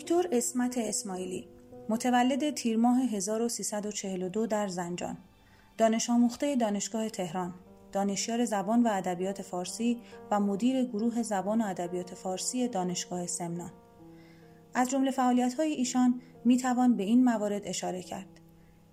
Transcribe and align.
دکتر 0.00 0.28
اسمت 0.32 0.78
اسماعیلی 0.78 1.48
متولد 1.88 2.54
تیر 2.54 2.76
ماه 2.76 3.00
1342 3.00 4.46
در 4.46 4.68
زنجان. 4.68 5.16
دانش 5.78 6.10
آموخته 6.10 6.56
دانشگاه 6.56 7.08
تهران 7.08 7.54
دانشیار 7.92 8.44
زبان 8.44 8.82
و 8.82 8.88
ادبیات 8.92 9.42
فارسی 9.42 10.00
و 10.30 10.40
مدیر 10.40 10.84
گروه 10.84 11.22
زبان 11.22 11.60
و 11.60 11.66
ادبیات 11.66 12.14
فارسی 12.14 12.68
دانشگاه 12.68 13.26
سمنان. 13.26 13.72
از 14.74 14.90
جمله 14.90 15.10
فعالیت‌های 15.10 15.72
ایشان 15.72 16.20
می‌توان 16.44 16.96
به 16.96 17.02
این 17.02 17.24
موارد 17.24 17.62
اشاره 17.64 18.02
کرد. 18.02 18.40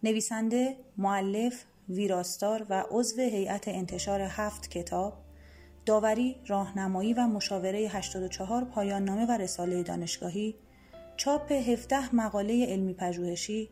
نویسنده، 0.03 0.77
معلف، 0.97 1.63
ویراستار 1.89 2.65
و 2.69 2.83
عضو 2.91 3.21
هیئت 3.21 3.67
انتشار 3.67 4.21
هفت 4.21 4.71
کتاب 4.71 5.13
داوری، 5.85 6.35
راهنمایی 6.47 7.13
و 7.13 7.27
مشاوره 7.27 7.79
84 7.79 8.65
پایان 8.65 9.03
نامه 9.03 9.25
و 9.25 9.31
رساله 9.31 9.83
دانشگاهی 9.83 10.55
چاپ 11.17 11.51
17 11.51 12.15
مقاله 12.15 12.65
علمی 12.65 12.93
پژوهشی، 12.93 13.69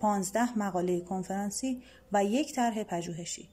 15 0.00 0.58
مقاله 0.58 1.00
کنفرانسی 1.00 1.82
و 2.12 2.24
یک 2.24 2.54
طرح 2.54 2.82
پژوهشی. 2.82 3.48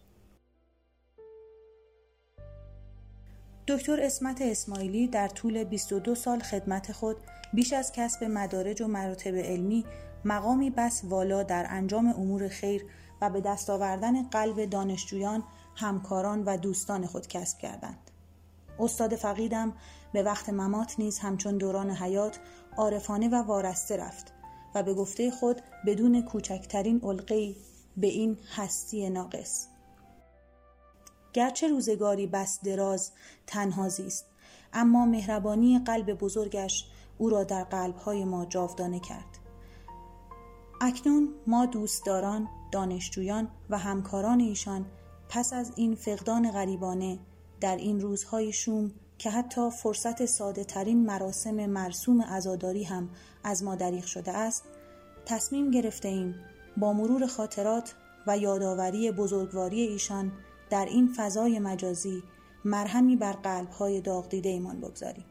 دکتر 3.68 4.02
اسمت 4.02 4.42
اسماعیلی 4.42 5.08
در 5.08 5.28
طول 5.28 5.64
22 5.64 6.16
سال 6.16 6.40
خدمت 6.40 6.92
خود 6.92 7.18
بیش 7.54 7.74
از 7.74 7.92
کسب 7.92 8.24
مدارج 8.24 8.82
و 8.82 8.88
مراتب 8.88 9.36
علمی 9.36 9.86
مقامی 10.26 10.70
بس 10.70 11.02
والا 11.04 11.44
در 11.44 11.66
انجام 11.70 12.08
امور 12.08 12.48
خیر 12.48 12.86
و 13.22 13.30
به 13.30 13.42
دست 13.42 13.70
آوردن 13.70 14.24
قلب 14.24 14.66
دانشجویان، 14.66 15.44
همکاران 15.76 16.44
و 16.44 16.58
دوستان 16.58 17.06
خود 17.06 17.28
کسب 17.28 17.58
کردند. 17.58 18.12
استاد 18.80 19.16
فقیدم 19.16 19.74
به 20.14 20.24
وقت 20.24 20.50
ممات 20.50 20.96
نیز 21.00 21.20
همچون 21.20 21.58
دوران 21.58 21.92
حیات 21.92 22.40
عارفانه 22.78 23.30
و 23.30 23.36
وارسته 23.36 23.98
رفت 23.98 24.34
و 24.76 24.84
به 24.84 24.94
گفته 24.94 25.32
خود 25.32 25.62
بدون 25.86 26.22
کوچکترین 26.22 27.02
علقی 27.04 27.56
به 27.98 28.08
این 28.08 28.38
هستی 28.56 29.10
ناقص. 29.10 29.68
گرچه 31.34 31.68
روزگاری 31.68 32.28
بس 32.28 32.60
دراز 32.64 33.12
تنها 33.48 33.90
زیست 33.90 34.26
اما 34.74 35.06
مهربانی 35.06 35.80
قلب 35.80 36.14
بزرگش 36.14 36.86
او 37.18 37.30
را 37.30 37.44
در 37.44 37.64
قلبهای 37.64 38.26
ما 38.26 38.46
جاودانه 38.46 39.00
کرد. 39.00 39.40
اکنون 40.82 41.30
ما 41.48 41.66
دوستداران 41.66 42.48
دانشجویان 42.72 43.48
و 43.70 43.78
همکاران 43.78 44.40
ایشان 44.40 44.86
پس 45.30 45.54
از 45.54 45.72
این 45.76 45.96
فقدان 45.96 46.52
غریبانه 46.52 47.20
در 47.62 47.78
این 47.78 48.02
روزهای 48.02 48.54
شوم 48.54 48.92
که 49.18 49.30
حتی 49.30 49.70
فرصت 49.70 50.26
ساده 50.26 50.64
ترین 50.64 51.06
مراسم 51.06 51.66
مرسوم 51.66 52.22
ازاداری 52.22 52.84
هم 52.84 53.10
از 53.44 53.64
ما 53.64 53.76
دریغ 53.76 54.06
شده 54.06 54.32
است 54.32 54.64
تصمیم 55.26 55.72
گرفته 55.72 56.08
ایم 56.08 56.36
با 56.78 56.94
مرور 56.94 57.28
خاطرات 57.28 57.96
و 58.28 58.38
یادآوری 58.38 59.12
بزرگواری 59.12 59.82
ایشان 59.82 60.32
در 60.70 60.86
این 60.86 61.14
فضای 61.18 61.60
مجازی 61.60 62.24
مرهمی 62.66 63.16
بر 63.16 63.32
قلبهای 63.32 64.02
داغ 64.02 64.30
دیده 64.30 64.50
ایمان 64.50 64.82
بگذاریم. 64.82 65.26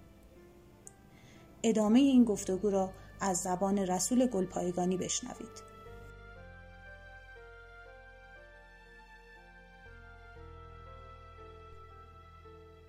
ادامه 1.62 1.98
این 2.00 2.24
گفتگو 2.24 2.70
را 2.70 2.90
از 3.20 3.38
زبان 3.38 3.78
رسول 3.78 4.26
گلپایگانی 4.26 4.96
بشنوید. 4.96 5.73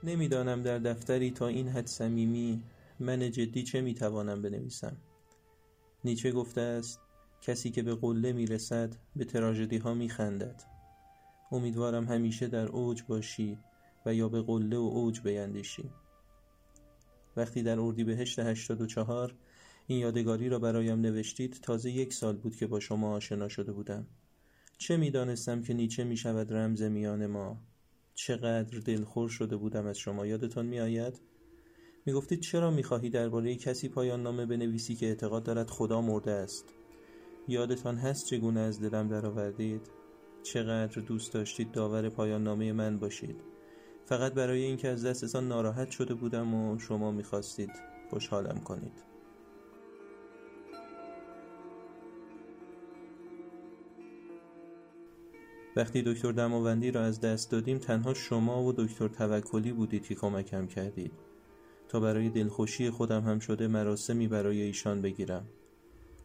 نمی‌دانم 0.06 0.64
در 0.64 0.80
دفتری 0.80 1.32
تا 1.32 1.48
این 1.48 1.68
حد 1.68 1.88
صمیمی 1.88 2.64
من 3.00 3.32
جدی 3.32 3.64
چه 3.64 3.82
می‌توانم 3.82 4.42
بنویسم. 4.42 4.98
نیچه 6.04 6.32
گفته 6.32 6.62
است 6.62 7.00
کسی 7.42 7.72
که 7.72 7.84
به 7.84 7.96
قله 7.96 8.34
می‌رسد 8.34 8.96
به 9.16 9.26
تراژدی 9.26 9.78
ها 9.78 9.94
میخندد. 9.94 10.64
امیدوارم 11.52 12.06
همیشه 12.06 12.48
در 12.48 12.68
اوج 12.68 13.04
باشی 13.04 13.58
و 14.06 14.14
یا 14.14 14.30
به 14.30 14.42
قله 14.42 14.78
و 14.78 14.82
اوج 14.94 15.22
بیندیشی. 15.22 15.90
وقتی 17.38 17.64
در 17.64 17.80
اردیبهشت 17.80 18.40
84 18.40 19.36
این 19.88 20.00
یادگاری 20.00 20.50
را 20.50 20.60
برایم 20.60 21.02
نوشتید 21.02 21.60
تازه 21.62 21.92
یک 21.92 22.14
سال 22.14 22.38
بود 22.38 22.56
که 22.56 22.68
با 22.68 22.80
شما 22.80 23.14
آشنا 23.14 23.48
شده 23.48 23.72
بودم. 23.72 24.08
چه 24.78 24.98
می‌دانستم 24.98 25.62
که 25.62 25.74
نیچه 25.74 26.04
می 26.04 26.18
شود 26.18 26.54
رمز 26.54 26.82
میان 26.82 27.26
ما؟ 27.26 27.58
چقدر 28.16 28.80
دلخور 28.80 29.30
شده 29.30 29.58
بودم 29.58 29.86
از 29.86 29.98
شما. 29.98 30.26
یادتان 30.26 30.66
میآید؟ 30.66 31.22
می‌گفتید 32.06 32.40
چرا 32.40 32.72
می‌خواهی 32.72 33.10
درباره 33.10 33.56
کسی 33.56 33.90
پایان 33.90 34.24
نامه 34.24 34.46
بنویسی 34.46 34.96
که 34.96 35.06
اعتقاد 35.06 35.44
دارد 35.44 35.70
خدا 35.70 36.02
مرده 36.02 36.32
است؟ 36.32 36.66
یادتان 37.48 37.96
هست 37.98 38.26
چگونه 38.26 38.60
از 38.60 38.82
دلم 38.82 39.08
درآوردید؟ 39.08 39.82
چقدر 40.44 41.02
دوست 41.02 41.34
داشتید 41.34 41.72
داور 41.72 42.10
پایان 42.10 42.44
نامه 42.44 42.74
من 42.74 43.00
باشید؟ 43.00 43.42
فقط 44.06 44.34
برای 44.34 44.64
اینکه 44.64 44.88
از 44.88 45.06
دستتان 45.06 45.48
ناراحت 45.48 45.92
شده 45.92 46.14
بودم 46.14 46.54
و 46.54 46.80
شما 46.80 47.12
می‌خواستید 47.12 47.72
خوشحالم 48.10 48.60
کنید. 48.60 49.15
وقتی 55.76 56.02
دکتر 56.02 56.32
دماوندی 56.32 56.92
را 56.92 57.02
از 57.02 57.22
دست 57.22 57.52
دادیم 57.52 57.78
تنها 57.78 58.14
شما 58.14 58.64
و 58.64 58.74
دکتر 58.74 59.08
توکلی 59.08 59.72
بودید 59.72 60.04
که 60.04 60.16
کمکم 60.16 60.68
کردید. 60.68 61.12
تا 61.88 62.00
برای 62.00 62.30
دلخوشی 62.30 62.90
خودم 62.90 63.22
هم 63.22 63.40
شده 63.40 63.68
مراسمی 63.68 64.28
برای 64.28 64.62
ایشان 64.62 65.02
بگیرم. 65.02 65.46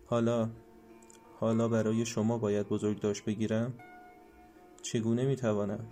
حالا 0.07 0.51
حالا 1.41 1.69
برای 1.69 2.07
شما 2.07 2.39
باید 2.39 2.69
بزرگ 2.69 3.01
داشت 3.01 3.25
بگیرم؟ 3.25 3.75
چگونه 4.83 5.25
می‌توانم؟ 5.25 5.85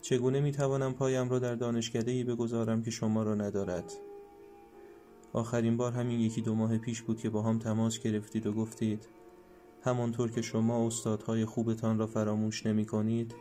چگونه 0.00 0.40
می‌توانم 0.40 0.94
پایم 0.94 1.28
را 1.28 1.38
در 1.38 1.54
دانشکده 1.54 2.10
ای 2.10 2.24
بگذارم 2.24 2.82
که 2.82 2.90
شما 2.90 3.22
را 3.22 3.34
ندارد؟ 3.34 3.92
آخرین 5.32 5.76
بار 5.76 5.92
همین 5.92 6.20
یکی 6.20 6.40
دو 6.40 6.54
ماه 6.54 6.78
پیش 6.78 7.02
بود 7.02 7.18
که 7.18 7.30
با 7.30 7.42
هم 7.42 7.58
تماس 7.58 7.98
گرفتید 7.98 8.46
و 8.46 8.52
گفتید 8.52 9.08
همانطور 9.84 10.30
که 10.30 10.42
شما 10.42 10.86
استادهای 10.86 11.44
خوبتان 11.44 11.98
را 11.98 12.06
فراموش 12.06 12.66
نمی 12.66 12.86
کنید 12.86 13.34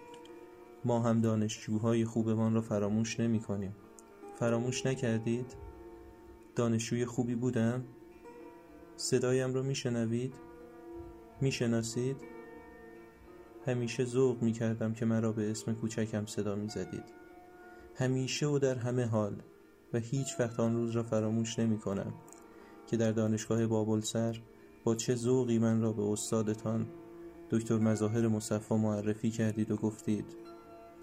ما 0.85 0.99
هم 0.99 1.21
دانشجوهای 1.21 2.05
خوبمان 2.05 2.53
را 2.53 2.61
فراموش 2.61 3.19
نمی 3.19 3.39
کنیم 3.39 3.75
فراموش 4.39 4.85
نکردید؟ 4.85 5.55
دانشجوی 6.55 7.05
خوبی 7.05 7.35
بودم؟ 7.35 7.83
صدایم 8.97 9.53
را 9.53 9.61
می 9.61 9.75
شنوید؟ 9.75 10.33
می 11.41 11.51
شناسید؟ 11.51 12.17
همیشه 13.65 14.05
ذوق 14.05 14.41
می 14.41 14.51
کردم 14.51 14.93
که 14.93 15.05
مرا 15.05 15.31
به 15.31 15.51
اسم 15.51 15.73
کوچکم 15.73 16.25
صدا 16.25 16.55
می 16.55 16.69
زدید 16.69 17.05
همیشه 17.95 18.47
و 18.47 18.59
در 18.59 18.75
همه 18.75 19.05
حال 19.05 19.35
و 19.93 19.99
هیچ 19.99 20.39
وقت 20.39 20.59
آن 20.59 20.75
روز 20.75 20.91
را 20.91 21.03
فراموش 21.03 21.59
نمی 21.59 21.77
کنم 21.77 22.13
که 22.87 22.97
در 22.97 23.11
دانشگاه 23.11 23.67
بابلسر 23.67 24.41
با 24.83 24.95
چه 24.95 25.15
ذوقی 25.15 25.59
من 25.59 25.81
را 25.81 25.93
به 25.93 26.03
استادتان 26.03 26.87
دکتر 27.49 27.77
مظاهر 27.77 28.27
مصفا 28.27 28.77
معرفی 28.77 29.31
کردید 29.31 29.71
و 29.71 29.75
گفتید 29.75 30.25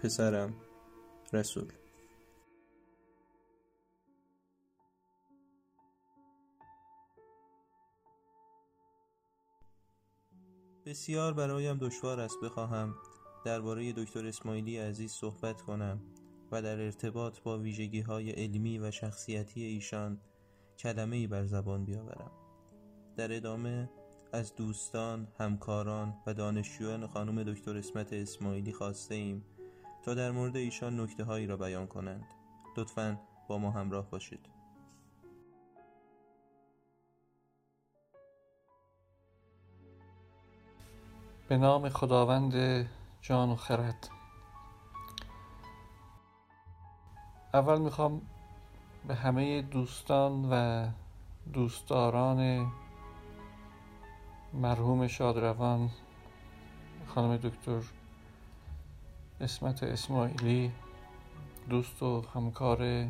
پسرم 0.02 0.54
رسول. 1.32 1.72
بسیار 10.86 11.32
برایم 11.32 11.78
دشوار 11.78 12.20
است 12.20 12.36
بخواهم 12.42 12.94
درباره 13.44 13.92
دکتر 13.92 14.26
اسماعیلی 14.26 14.76
عزیز 14.76 15.12
صحبت 15.12 15.62
کنم 15.62 16.00
و 16.52 16.62
در 16.62 16.80
ارتباط 16.80 17.40
با 17.40 17.58
ویژگی 17.58 18.00
های 18.00 18.30
علمی 18.30 18.78
و 18.78 18.90
شخصیتی 18.90 19.62
ایشان 19.62 20.20
کلمه 20.78 21.26
بر 21.28 21.46
زبان 21.46 21.84
بیاورم. 21.84 22.39
در 23.20 23.36
ادامه 23.36 23.88
از 24.32 24.54
دوستان، 24.54 25.28
همکاران 25.38 26.14
و 26.26 26.34
دانشجویان 26.34 27.06
خانم 27.06 27.42
دکتر 27.42 27.76
اسمت 27.76 28.12
اسماعیلی 28.12 28.72
خواسته 28.72 29.14
ایم 29.14 29.44
تا 30.02 30.14
در 30.14 30.30
مورد 30.30 30.56
ایشان 30.56 31.00
نکته 31.00 31.24
هایی 31.24 31.46
را 31.46 31.56
بیان 31.56 31.86
کنند. 31.86 32.24
لطفا 32.76 33.20
با 33.48 33.58
ما 33.58 33.70
همراه 33.70 34.10
باشید. 34.10 34.48
به 41.48 41.56
نام 41.56 41.88
خداوند 41.88 42.86
جان 43.20 43.50
و 43.50 43.56
خرد 43.56 44.08
اول 47.54 47.80
می‌خوام 47.80 48.22
به 49.08 49.14
همه 49.14 49.62
دوستان 49.62 50.48
و 50.50 50.86
دوستداران 51.52 52.70
مرحوم 54.52 55.06
شادروان 55.06 55.90
خانم 57.06 57.36
دکتر 57.36 57.82
اسمت 59.40 59.82
اسماعیلی 59.82 60.72
دوست 61.68 62.02
و 62.02 62.24
همکار 62.34 63.08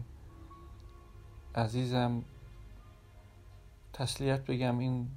عزیزم. 1.55 2.25
تسلیت 3.93 4.47
بگم 4.47 4.79
این 4.79 5.09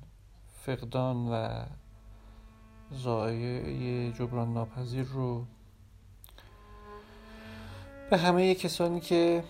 فقدان 0.54 1.18
و 1.28 1.66
زایه 2.92 4.12
جبران 4.12 4.54
ناپذیر 4.54 5.06
رو 5.06 5.46
به 8.10 8.18
همه 8.18 8.56
کسانی 8.56 9.00
که 9.00 9.44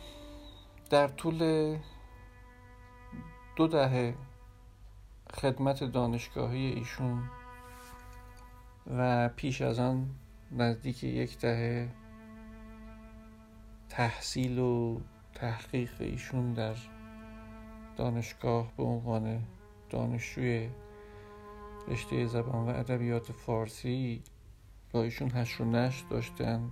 در 0.89 1.07
طول 1.07 1.37
دو 3.55 3.67
دهه 3.67 4.15
خدمت 5.33 5.83
دانشگاهی 5.83 6.65
ایشون 6.65 7.23
و 8.97 9.29
پیش 9.29 9.61
از 9.61 9.79
آن 9.79 10.09
نزدیک 10.51 11.03
یک 11.03 11.39
دهه 11.39 11.89
تحصیل 13.89 14.59
و 14.59 14.99
تحقیق 15.33 15.91
ایشون 15.99 16.53
در 16.53 16.75
دانشگاه 17.97 18.71
به 18.77 18.83
عنوان 18.83 19.43
دانشجوی 19.89 20.69
رشته 21.87 22.25
زبان 22.25 22.65
و 22.65 22.69
ادبیات 22.69 23.31
فارسی 23.31 24.23
با 24.91 25.03
ایشون 25.03 25.31
هش 25.31 25.61
و 25.61 25.65
نش 25.65 26.03
داشتند 26.09 26.71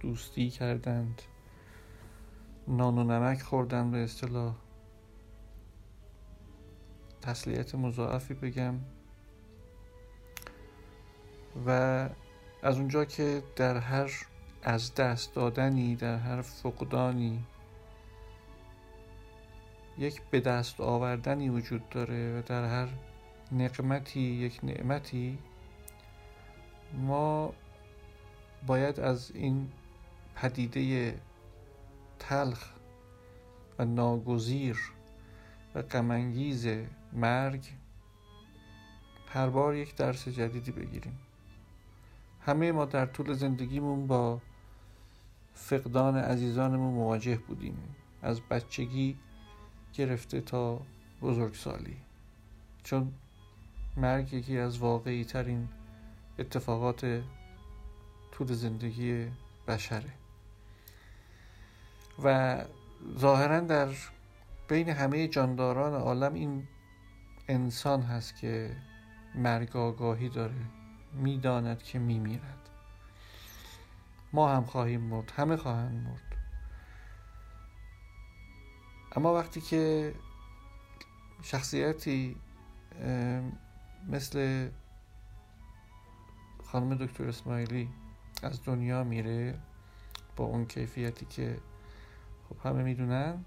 دوستی 0.00 0.50
کردند 0.50 1.22
نان 2.68 2.98
و 2.98 3.04
نمک 3.04 3.42
خوردن 3.42 3.90
به 3.90 3.98
اصطلاح. 3.98 4.54
تسلیت 7.22 7.74
مضاعفی 7.74 8.34
بگم. 8.34 8.74
و 11.66 11.70
از 12.62 12.78
اونجا 12.78 13.04
که 13.04 13.42
در 13.56 13.76
هر 13.76 14.10
از 14.62 14.94
دست 14.94 15.34
دادنی 15.34 15.96
در 15.96 16.16
هر 16.16 16.42
فقدانی 16.42 17.44
یک 19.98 20.22
به 20.30 20.40
دست 20.40 20.80
آوردنی 20.80 21.48
وجود 21.48 21.88
داره 21.88 22.38
و 22.38 22.42
در 22.42 22.64
هر 22.64 22.88
نقمتی 23.52 24.20
یک 24.20 24.60
نعمتی 24.62 25.38
ما 26.92 27.52
باید 28.66 29.00
از 29.00 29.30
این 29.34 29.68
پدیده 30.34 31.14
تلخ 32.18 32.68
و 33.78 33.84
ناگزیر 33.84 34.78
و 35.74 35.82
غمانگیز 35.82 36.66
مرگ. 37.12 37.68
هر 39.28 39.48
بار 39.48 39.74
یک 39.74 39.94
درس 39.94 40.28
جدیدی 40.28 40.72
بگیریم. 40.72 41.18
همه 42.40 42.72
ما 42.72 42.84
در 42.84 43.06
طول 43.06 43.32
زندگیمون 43.32 44.06
با 44.06 44.40
فقدان 45.54 46.16
عزیزانمون 46.16 46.94
مواجه 46.94 47.36
بودیم. 47.36 47.78
از 48.22 48.40
بچگی 48.40 49.16
گرفته 49.94 50.40
تا 50.40 50.80
بزرگسالی. 51.22 51.96
چون 52.82 53.12
مرگ 53.96 54.32
یکی 54.32 54.58
از 54.58 54.78
واقعی 54.78 55.24
ترین 55.24 55.68
اتفاقات 56.38 57.22
طول 58.32 58.52
زندگی 58.52 59.26
بشره. 59.68 60.12
و 62.22 62.58
ظاهرا 63.18 63.60
در 63.60 63.88
بین 64.68 64.88
همه 64.88 65.28
جانداران 65.28 65.94
عالم 65.94 66.34
این 66.34 66.68
انسان 67.50 68.02
هست 68.02 68.36
که 68.36 68.76
مرگ 69.34 69.76
آگاهی 69.76 70.28
داره 70.28 70.54
می‌داند 71.12 71.82
که 71.82 71.98
میمیرد. 71.98 72.68
ما 74.32 74.54
هم 74.54 74.64
خواهیم 74.64 75.00
مرد 75.00 75.30
همه 75.30 75.56
خواهند 75.56 76.06
مرد. 76.06 76.36
اما 79.16 79.34
وقتی 79.34 79.60
که 79.60 80.14
شخصیتی 81.42 82.36
مثل 84.08 84.68
خانم 86.64 86.94
دکتر 86.94 87.28
اسماعیلی 87.28 87.88
از 88.42 88.64
دنیا 88.64 89.04
میره 89.04 89.58
با 90.36 90.44
اون 90.44 90.66
کیفیتی 90.66 91.26
که 91.26 91.58
خب 92.48 92.66
همه 92.68 92.82
می‌دونن 92.82 93.44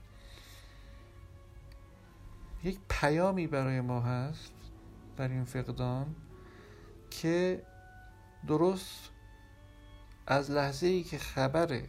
یک 2.63 2.79
پیامی 2.89 3.47
برای 3.47 3.81
ما 3.81 4.01
هست 4.01 4.53
در 5.17 5.27
این 5.27 5.43
فقدان 5.43 6.15
که 7.09 7.63
درست 8.47 9.09
از 10.27 10.51
لحظه 10.51 10.87
ای 10.87 11.03
که 11.03 11.17
خبر 11.17 11.81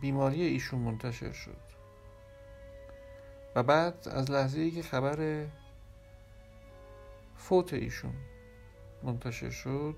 بیماری 0.00 0.42
ایشون 0.42 0.80
منتشر 0.80 1.32
شد 1.32 1.66
و 3.54 3.62
بعد 3.62 4.08
از 4.08 4.30
لحظه 4.30 4.60
ای 4.60 4.70
که 4.70 4.82
خبر 4.82 5.46
فوت 7.36 7.72
ایشون 7.72 8.14
منتشر 9.02 9.50
شد 9.50 9.96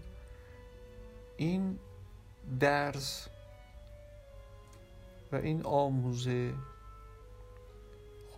این 1.37 1.79
درس 2.61 3.29
و 5.33 5.37
این 5.37 5.63
آموزه 5.63 6.55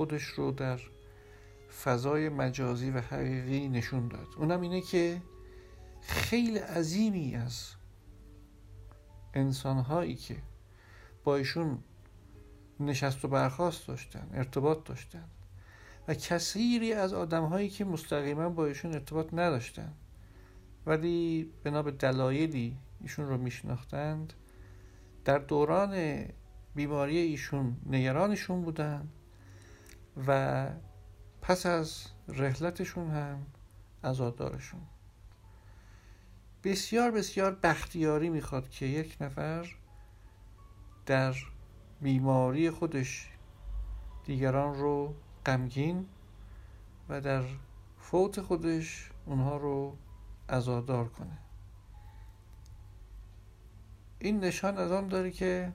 خودش 0.01 0.25
رو 0.25 0.51
در 0.51 0.81
فضای 1.85 2.29
مجازی 2.29 2.91
و 2.91 3.01
حقیقی 3.01 3.69
نشون 3.69 4.09
داد. 4.09 4.27
اونم 4.37 4.61
اینه 4.61 4.81
که 4.81 5.23
خیلی 6.01 6.59
عظیمی 6.59 7.37
از 7.37 7.71
انسانهایی 9.35 10.15
که 10.15 10.37
با 11.25 11.37
ایشون 11.37 11.79
نشست 12.81 13.25
و 13.25 13.29
برخواست 13.29 13.89
داشتن 13.89 14.31
ارتباط 14.35 14.85
داشتن 14.85 15.25
و 16.09 16.15
کثیری 16.15 16.93
از 16.93 17.13
آدمهایی 17.13 17.69
که 17.69 17.85
مستقیما 17.85 18.49
با 18.49 18.67
ایشون 18.67 18.93
ارتباط 18.93 19.35
نداشتن 19.35 19.93
ولی 20.87 21.51
بنا 21.65 21.83
به 21.83 21.91
دلایلی 21.91 22.77
ایشون 23.01 23.29
رو 23.29 23.37
میشناختند 23.37 24.33
در 25.25 25.39
دوران 25.39 26.25
بیماری 26.75 27.19
ایشون 27.19 27.77
نگرانشون 27.87 28.63
بودن 28.63 29.09
و 30.27 30.67
پس 31.43 31.67
از 31.67 32.07
رحلتشون 32.29 33.11
هم 33.11 33.47
عزادارشون 34.05 34.81
بسیار 36.65 37.11
بسیار 37.11 37.55
بختیاری 37.63 38.29
می‌خواد 38.29 38.69
که 38.71 38.87
یک 38.87 39.17
نفر 39.21 39.77
در 41.07 41.35
بیماری 42.01 42.71
خودش 42.71 43.29
دیگران 44.25 44.75
رو 44.75 45.15
غمگین 45.47 46.07
و 47.09 47.21
در 47.21 47.43
فوت 47.99 48.41
خودش 48.41 49.11
اونها 49.27 49.57
رو 49.57 49.97
عزادار 50.49 51.09
کنه. 51.09 51.39
این 54.19 54.41
نشان 54.41 54.79
از 54.79 54.93
آن 54.93 55.09
داره 55.09 55.31
که 55.31 55.73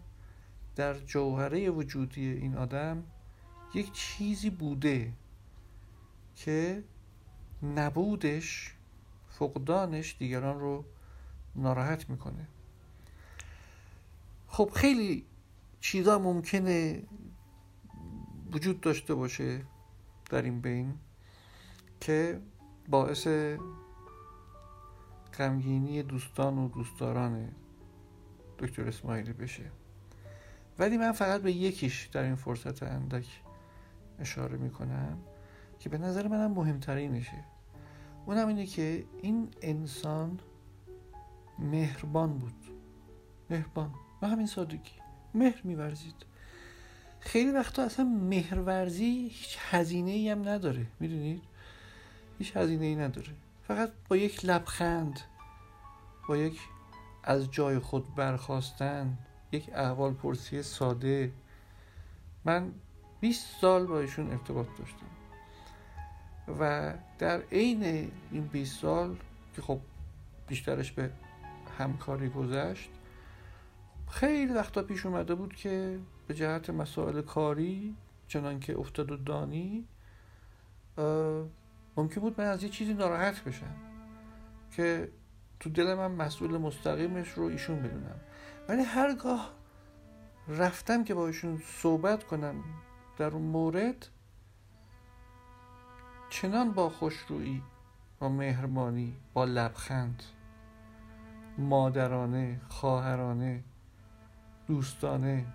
در 0.76 0.94
جوهره 0.94 1.70
وجودی 1.70 2.32
این 2.32 2.58
آدم 2.58 3.04
یک 3.76 3.92
چیزی 3.94 4.50
بوده 4.50 5.14
که 6.36 6.84
نبودش 7.64 8.76
فقدانش 9.30 10.16
دیگران 10.20 10.60
رو 10.60 10.86
ناراحت 11.56 12.10
می‌کنه. 12.10 12.48
خب 14.48 14.72
خیلی 14.76 15.26
چیزا 15.80 16.20
ممکنه 16.20 17.04
وجود 18.52 18.82
داشته 18.82 19.14
باشه 19.14 19.66
در 20.30 20.42
این 20.42 20.62
بین 20.62 20.94
که 22.00 22.42
باعث 22.90 23.28
غمگینی 25.38 26.04
دوستان 26.04 26.58
و 26.58 26.68
دوستداران 26.68 27.52
دکتر 28.60 28.88
اسماعیلی 28.88 29.34
بشه. 29.34 29.72
ولی 30.80 30.98
من 30.98 31.12
فقط 31.12 31.42
به 31.42 31.52
یکیش 31.52 32.06
در 32.06 32.24
این 32.24 32.36
فرصت 32.36 32.84
اندک 32.84 33.42
اشاره 34.20 34.58
می‌کنم 34.58 35.18
که 35.80 35.90
به 35.90 35.98
نظر 35.98 36.28
منم 36.28 36.52
مهمترینشه 36.52 37.44
اونم 38.26 38.48
اینه 38.48 38.66
که 38.66 39.06
این 39.22 39.48
انسان 39.62 40.40
مهربان 41.60 42.38
بود. 42.38 42.66
مهربان. 43.50 43.92
و 44.22 44.28
همین 44.28 44.48
سادگی. 44.48 44.92
مهر 45.34 45.62
میورزید. 45.64 46.16
خیلی 47.20 47.52
وقتا 47.52 47.84
اصلا 47.84 48.06
مهرورزی 48.06 49.30
هیچ 49.32 49.58
هزینه 49.70 50.12
ای 50.12 50.30
هم 50.30 50.50
نداره. 50.50 50.86
می‌دونید؟ 51.00 51.44
هیچ 52.40 52.58
هزینه 52.58 52.86
ای 52.86 52.96
نداره. 52.96 53.34
فقط 53.68 53.92
با 54.10 54.18
یک 54.18 54.46
لبخند 54.46 55.20
با 56.28 56.38
یک 56.38 56.60
از 57.24 57.52
جای 57.52 57.80
خود 57.80 58.16
برخواستن 58.16 59.18
یک 59.52 59.70
احوال 59.74 60.14
پرسی 60.14 60.64
ساده. 60.64 61.32
من 62.46 62.72
20 63.26 63.62
سال 63.62 63.86
با 63.86 64.00
ایشون 64.00 64.32
ارتباط 64.32 64.68
داشتم. 64.80 65.06
و 66.60 66.94
در 67.20 67.42
عین 67.52 68.12
این 68.32 68.48
20 68.48 68.82
سال 68.82 69.16
که 69.56 69.62
خب 69.62 69.80
بیشترش 70.48 70.92
به 70.92 71.12
همکاری 71.78 72.30
گذشت 72.30 72.90
خیلی 74.10 74.54
وقتا 74.54 74.84
پیش 74.84 75.06
اومده 75.06 75.36
بود 75.36 75.56
که 75.56 76.00
به 76.28 76.34
جهت 76.34 76.70
مسائل 76.70 77.22
کاری 77.22 77.96
چنان 78.28 78.60
که 78.60 78.78
افتاد 78.80 79.12
و 79.12 79.18
دانی 79.18 79.86
ممکن 81.98 82.22
بود 82.22 82.42
من 82.42 82.48
از 82.48 82.64
یه 82.64 82.70
چیزی 82.70 82.94
ناراحت 82.94 83.44
بشم 83.44 83.76
که 84.72 85.12
تو 85.60 85.70
دل 85.70 85.94
من 85.94 86.12
مسئول 86.12 86.58
مستقیمش 86.58 87.30
رو 87.30 87.44
ایشون 87.44 87.82
بدونم. 87.82 88.20
ولی 88.70 88.82
هرگاه 88.82 89.52
رفتم 90.48 91.04
که 91.04 91.14
با 91.14 91.28
ایشون 91.28 91.62
صحبت 91.66 92.24
کنم 92.24 92.64
در 93.18 93.34
اون 93.34 93.42
مورد 93.42 94.08
چنان 96.30 96.72
با 96.72 96.90
خوشرویی 96.90 97.64
با 98.20 98.30
مهربانی 98.30 99.16
با 99.34 99.46
لبخند 99.46 100.24
مادرانه 101.58 102.62
خواهرانه 102.70 103.64
دوستانه 104.68 105.46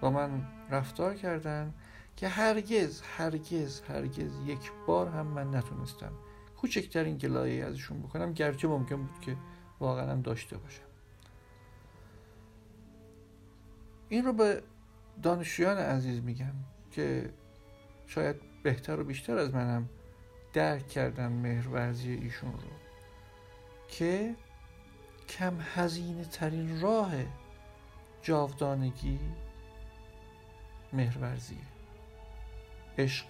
با 0.00 0.10
من 0.10 0.46
رفتار 0.70 1.14
کردن 1.14 1.74
که 2.16 2.28
هرگز 2.28 3.02
هرگز 3.02 3.80
هرگز 3.80 4.32
یک 4.46 4.72
بار 4.86 5.08
هم 5.08 5.26
من 5.26 5.54
نتونستم 5.54 6.12
کوچکترین 6.56 7.16
گلایه 7.16 7.64
ازشون 7.64 8.02
بکنم 8.02 8.32
گرچه 8.32 8.68
ممکن 8.68 8.96
بود 8.96 9.20
که 9.20 9.36
واقعا 9.80 10.12
هم 10.12 10.22
داشته 10.22 10.56
باشم. 10.56 10.82
این 14.08 14.24
رو 14.24 14.32
به 14.32 14.62
دانشجویان 15.22 15.76
عزیز 15.76 16.22
میگم. 16.22 16.54
که 16.94 17.30
شاید 18.06 18.36
بهتر 18.62 19.00
و 19.00 19.04
بیشتر 19.04 19.38
از 19.38 19.54
منم 19.54 19.88
درک 20.52 20.88
کردن 20.88 21.32
مهرورزی 21.32 22.12
ایشون 22.12 22.52
رو 22.52 22.68
که 23.88 24.34
کم 25.28 25.58
هزینه 25.74 26.24
ترین 26.24 26.80
راه 26.80 27.12
جاودانگی 28.22 29.18
مهرورزیه 30.92 31.58
عشق. 32.98 33.26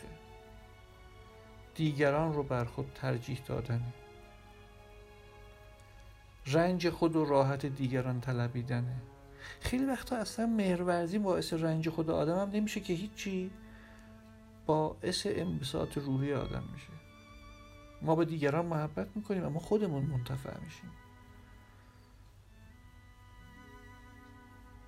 دیگران 1.75 2.33
رو 2.33 2.43
بر 2.43 2.65
خود 2.65 2.93
ترجیح 2.95 3.41
دادنه 3.47 3.93
رنج 6.47 6.91
خود 6.91 7.17
و 7.17 7.25
راحت 7.25 7.67
دیگران 7.67 8.21
طلبیدنه 8.21 8.97
خیلی 9.61 9.85
وقتا 9.85 10.17
اصلا 10.17 10.47
مهرورزی 10.47 11.19
باعث 11.19 11.53
رنج 11.53 11.89
خود 11.89 12.11
آدم 12.11 12.39
هم 12.39 12.51
نمیشه 12.51 12.81
که 12.81 12.93
هیچی 12.93 13.51
باعث 14.67 15.27
انبساط 15.31 15.99
روحی 15.99 16.33
آدم 16.33 16.65
میشه. 16.73 16.89
ما 18.03 18.15
به 18.15 18.25
دیگران 18.25 18.67
محبت 18.67 19.09
می‌کنیم 19.15 19.45
اما 19.45 19.61
خودمون 19.61 20.03
منتفع 20.03 20.61
میشیم. 20.61 20.91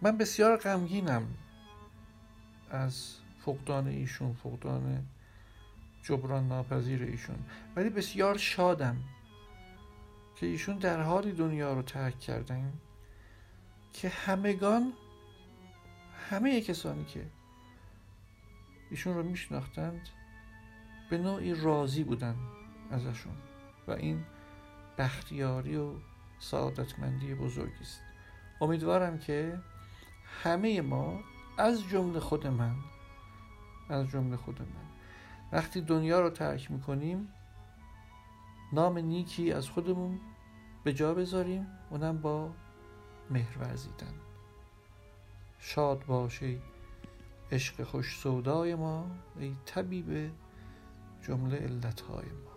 من 0.03 0.17
بسیار 0.17 0.57
غمگینم 0.57 1.27
از 2.71 3.15
فقدان 3.41 3.87
ایشون 3.87 4.33
فقدان 4.33 5.07
جبران 6.03 6.49
ناپذیر 6.49 7.03
ایشون. 7.03 7.37
ولی 7.77 7.91
بسیار 7.91 8.37
شادم 8.37 8.97
که 10.37 10.47
ایشون 10.47 10.79
در 10.79 11.03
حالی 11.03 11.33
دنیا 11.33 11.73
رو 11.73 11.83
ترک 11.83 12.21
کردن 12.21 12.73
که 14.01 14.09
همگان 14.09 14.93
همه 16.31 16.61
کسانی 16.61 17.05
که 17.05 17.27
ایشون 18.91 19.15
رو 19.15 19.23
میشناختند 19.23 20.09
به 21.11 21.19
نوعی 21.19 21.55
راضی 21.55 22.05
بودن 22.05 22.37
ازشون 22.91 23.33
و 23.89 23.91
این 23.91 24.25
بختیاری 24.99 25.77
و 25.77 25.93
سعادتمندی 26.39 27.35
بزرگی 27.35 27.81
است. 27.81 28.01
امیدوارم 28.61 29.19
که 29.19 29.59
همه 30.43 30.81
ما 30.81 31.21
از 31.59 31.89
جمله 31.89 32.21
خود 32.21 32.47
من 32.47 32.75
از 33.89 34.09
جمله 34.09 34.37
خود 34.37 34.61
من 34.61 34.87
وقتی 35.53 35.81
دنیا 35.81 36.21
رو 36.21 36.31
ترک 36.31 36.71
می‌کنیم 36.71 37.29
نام 38.73 38.99
نیکی 38.99 39.53
از 39.53 39.69
خودمون 39.69 40.21
به 40.85 40.93
جا 40.93 41.15
بذاریم 41.15 41.67
اونم 41.91 42.19
با 42.19 42.55
مهر 43.31 43.59
ورزیدن. 43.59 44.15
شاد 45.59 46.07
باشی 46.07 46.61
عشق 47.53 47.83
خوش 47.83 48.19
سودای 48.19 48.75
ما 48.75 49.07
ای 49.39 49.57
طبیب 49.67 50.31
جمله 51.23 51.57
علتهای 51.57 52.27
ما. 52.27 52.57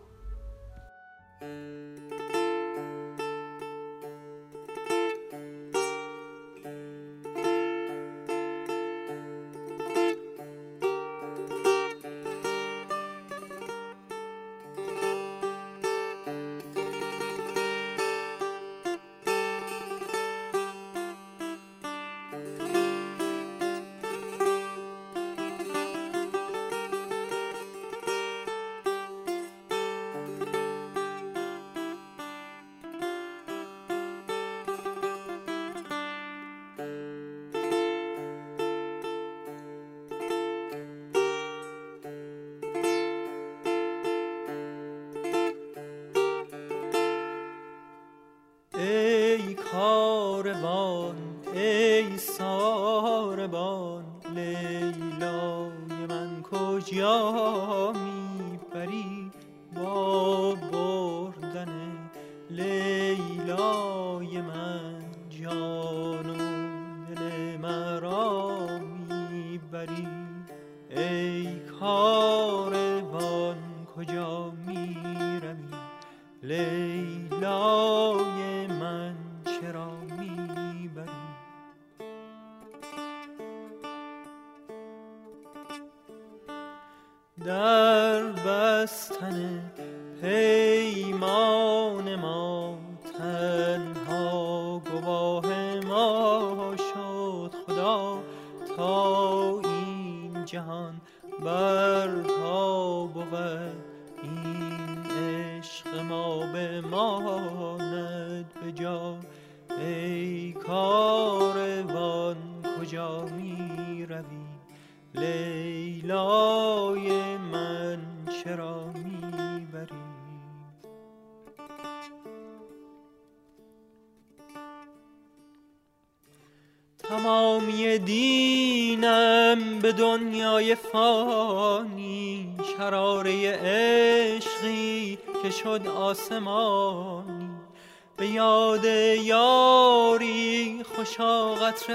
یاری 140.20 140.84
خوشا 140.84 141.54
قطر 141.54 141.94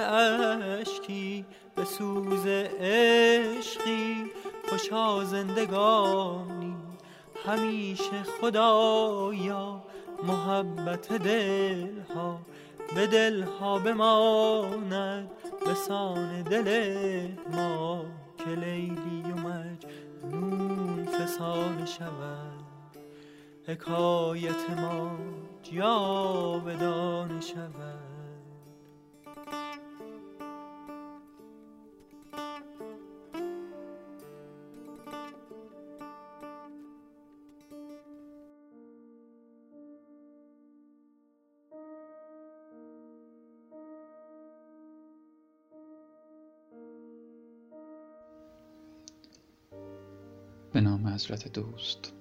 اشکی 0.80 1.44
به 1.76 1.84
سوز 1.84 2.46
عشقی 2.80 4.30
خوشا 4.68 5.24
زندگانی 5.24 6.76
همیشه 7.46 8.22
خدایا. 8.40 9.82
محبت 10.22 11.12
دلها 11.12 12.38
به 12.94 13.06
دلها 13.06 13.78
بماند 13.78 15.30
بسان 15.66 16.42
دل 16.42 17.28
ما 17.52 18.04
که 18.38 18.50
لیلی 18.50 19.22
و 19.22 19.36
مجنون 19.36 21.04
فسانه 21.04 21.86
شود. 21.86 22.64
حکایت 23.66 24.70
ما 24.70 25.10
جاودانه 25.62 27.40
شود. 27.40 28.03
حضرت 51.14 51.52
دوست. 51.52 52.12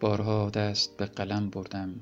بارها 0.00 0.50
دست 0.50 0.96
به 0.96 1.06
قلم 1.06 1.50
بردم. 1.50 2.00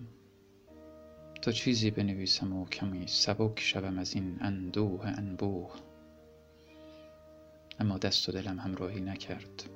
تا 1.43 1.53
چیزی 1.53 1.91
بنویسم 1.91 2.53
و 2.53 2.67
کمی 2.67 3.07
سبک 3.07 3.61
شوم 3.61 3.99
از 3.99 4.15
این 4.15 4.39
اندوه 4.41 5.07
انبوه. 5.07 5.71
اما 7.81 7.99
دست 7.99 8.29
و 8.29 8.33
دلم 8.33 8.59
همراهی 8.59 9.01
نکرد. 9.01 9.71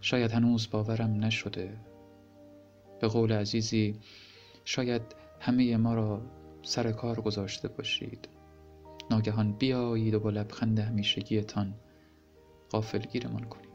شاید 0.00 0.32
هنوز 0.32 0.70
باورم 0.70 1.24
نشده. 1.24 1.76
به 3.00 3.08
قول 3.08 3.32
عزیزی 3.32 4.00
شاید 4.64 5.02
همه 5.40 5.76
ما 5.76 5.94
را 5.94 6.22
سر 6.62 6.92
کار 6.92 7.20
گذاشته 7.20 7.68
باشید. 7.68 8.28
ناگهان 9.10 9.52
بیایید 9.52 10.14
و 10.14 10.20
با 10.20 10.30
لبخند 10.30 10.78
همیشگیتان 10.78 11.74
غافلگیرمان 12.70 13.44
کنید. 13.44 13.68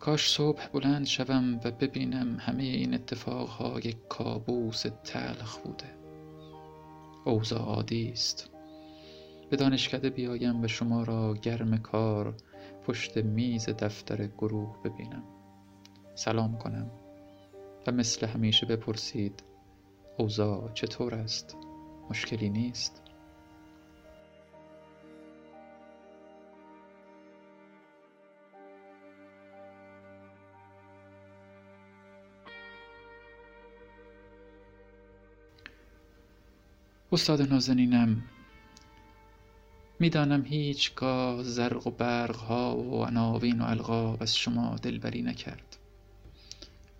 کاش 0.00 0.30
صبح 0.30 0.66
بلند 0.66 1.06
شوم 1.06 1.60
و 1.64 1.70
ببینم 1.70 2.36
همه 2.40 2.62
این 2.62 2.94
اتفاقها 2.94 3.80
یک 3.80 3.96
کابوس 4.08 4.82
تلخ 5.04 5.58
بوده. 5.58 5.96
اوضاع 7.24 7.60
عادی 7.60 8.10
است. 8.10 8.50
به 9.50 9.56
دانشکده 9.56 10.10
بیایم 10.10 10.62
و 10.62 10.68
شما 10.68 11.02
را 11.02 11.34
گرم 11.34 11.76
کار 11.78 12.34
پشت 12.86 13.16
میز 13.16 13.68
دفتر 13.68 14.26
گروه 14.26 14.82
ببینم. 14.84 15.22
سلام 16.14 16.58
کنم 16.58 16.90
و 17.86 17.92
مثل 17.92 18.26
همیشه 18.26 18.66
بپرسید 18.66 19.42
اوضاع 20.18 20.72
چطور 20.72 21.14
است؟ 21.14 21.56
مشکلی 22.10 22.50
نیست؟ 22.50 23.02
استاد 37.16 37.42
نازنینم 37.42 38.22
می‌دانم 39.98 40.44
هیچگاه 40.44 41.42
زرق 41.42 41.86
و 41.86 41.90
برق 41.90 42.36
ها 42.36 42.76
و 42.76 43.04
عناوین 43.04 43.60
و 43.60 43.64
القاب 43.64 44.22
از 44.22 44.36
شما 44.36 44.76
دلبری 44.82 45.22
نکرد. 45.22 45.76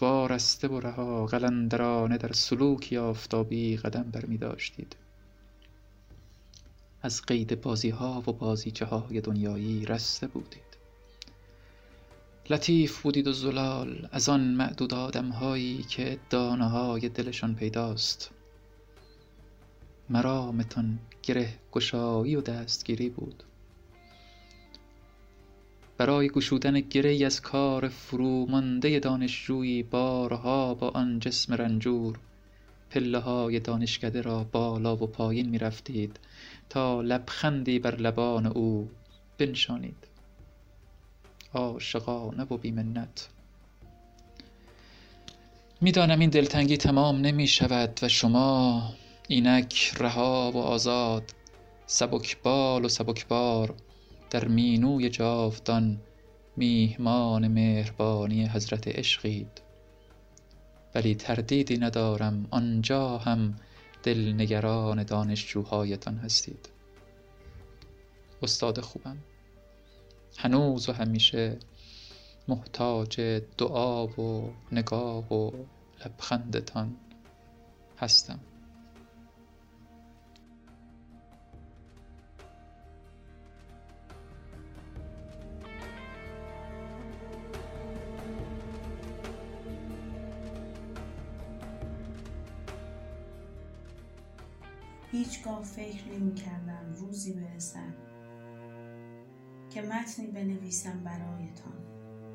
وارسته 0.00 0.68
و 0.68 0.80
رها 0.80 1.26
قلندرانه 1.26 2.18
در 2.18 2.32
سلوکی 2.32 2.96
آفتابی 2.96 3.76
قدم 3.76 4.02
برمی 4.02 4.38
داشتید 4.38 4.96
از 7.02 7.22
قید 7.22 7.60
بازی 7.60 7.90
ها 7.90 8.22
و 8.26 8.32
بازیچه 8.32 8.84
های 8.84 9.20
دنیایی 9.20 9.86
رسته 9.86 10.26
بودید. 10.26 10.76
لطیف 12.50 13.02
بودید 13.02 13.26
و 13.26 13.32
زلال 13.32 14.08
از 14.12 14.28
آن 14.28 14.40
معدود 14.40 14.94
آدم 14.94 15.28
هایی 15.28 15.82
که 15.82 16.18
دانه 16.30 16.68
های 16.68 17.08
دلشان 17.08 17.54
پیداست. 17.54 18.35
مرامتان 20.10 20.98
گره 21.22 21.48
گشایی 21.72 22.36
و 22.36 22.40
دستگیری 22.40 23.08
بود. 23.08 23.42
برای 25.98 26.28
گشودن 26.28 26.80
گره 26.80 27.26
از 27.26 27.42
کار 27.42 27.88
فرومانده 27.88 28.98
دانشجویی 28.98 29.82
بارها 29.82 30.74
با 30.74 30.88
آن 30.88 31.20
جسم 31.20 31.54
رنجور 31.54 32.18
پله 32.90 33.18
های 33.18 33.60
دانشکده 33.60 34.20
را 34.20 34.44
بالا 34.44 34.96
و 34.96 35.06
پایین 35.06 35.48
می 35.48 35.58
رفتید 35.58 36.20
تا 36.70 37.00
لبخندی 37.00 37.78
بر 37.78 37.96
لبان 37.96 38.46
او 38.46 38.90
بنشانید. 39.38 39.96
عاشقانه 41.54 42.42
و 42.42 42.56
بیمنت. 42.56 43.28
می‌دانم 45.80 46.20
این 46.20 46.30
دلتنگی 46.30 46.76
تمام 46.76 47.20
نمی 47.20 47.46
شود 47.46 47.98
و 48.02 48.08
شما 48.08 48.82
اینک 49.28 49.92
رها 49.96 50.52
و 50.54 50.58
آزاد 50.58 51.34
سبکبال 51.86 52.84
و 52.84 52.88
سبکبار 52.88 53.74
در 54.30 54.48
مینوی 54.48 55.08
جاودان 55.08 56.00
میهمان 56.56 57.48
مهربانی 57.48 58.46
حضرت 58.46 58.88
عشقید. 58.88 59.60
ولی 60.94 61.14
تردیدی 61.14 61.78
ندارم 61.78 62.46
آنجا 62.50 63.18
هم 63.18 63.54
دلنگران 64.02 65.02
دانشجوهایتان 65.02 66.16
هستید. 66.16 66.68
استاد 68.42 68.80
خوبم 68.80 69.16
هنوز 70.38 70.88
و 70.88 70.92
همیشه 70.92 71.58
محتاج 72.48 73.20
دعا 73.58 74.06
و 74.06 74.52
نگاه 74.72 75.32
و 75.32 75.50
لبخندتان 76.04 76.96
هستم. 77.98 78.40
هیچگاه 95.12 95.62
فکر 95.62 96.08
نمی 96.08 96.34
کردم 96.34 96.92
روزی 96.94 97.32
برسد 97.32 97.94
که 99.70 99.82
متنی 99.82 100.26
بنویسم 100.26 101.04
برایتان 101.04 101.86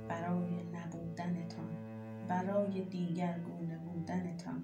برای 0.09 0.63
نبودنتان 0.63 1.81
برای 2.27 2.85
دیگرگونه 2.85 3.77
بودنتان. 3.77 4.63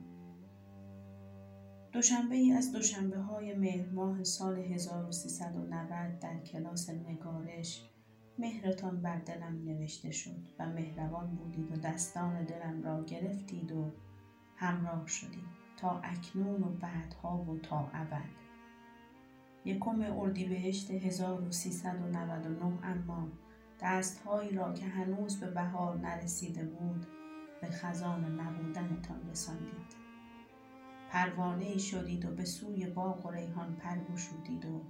دوشنبه 1.92 2.36
ای 2.36 2.52
از 2.52 2.72
دوشنبه 2.72 3.18
های 3.18 3.54
مهر 3.56 3.90
ماه 3.90 4.24
سال 4.24 4.60
1390 4.60 6.20
در 6.20 6.40
کلاس 6.40 6.90
نگارش 6.90 7.90
مهرتان 8.40 9.02
بر 9.02 9.20
دلم 9.20 9.64
نوشته 9.66 10.12
شد 10.12 10.50
و 10.60 10.66
مهربان 10.66 11.36
بودید 11.36 11.72
و 11.72 11.76
دستان 11.76 12.46
دلم 12.46 12.84
را 12.84 13.04
گرفتید 13.04 13.72
و 13.72 13.92
همراه 14.56 15.08
شدید. 15.08 15.57
تا 15.78 16.00
اکنون 16.00 16.64
و 16.64 16.70
بعدها 16.70 17.38
و 17.38 17.60
تا 17.60 17.90
ابد. 17.94 18.30
یکم 19.66 20.20
اردیبهشت 20.20 20.92
1399 20.92 22.66
اما 22.84 23.28
دستهایی 23.82 24.52
را 24.52 24.74
که 24.74 24.86
هنوز 24.86 25.40
به 25.40 25.52
بهار 25.52 25.98
نرسیده 25.98 26.66
بود 26.66 27.06
به 27.62 27.68
خزان 27.68 28.40
نبودنتان 28.40 29.30
رساندید. 29.30 29.98
پروانه 31.10 31.78
شدید 31.78 32.26
و 32.26 32.32
به 32.32 32.46
سوی 32.46 32.88
باغ 32.88 33.26
و 33.26 33.32
ریحان 33.32 33.76
پر 33.76 33.98
گشودید 34.14 34.66
و 34.66 34.82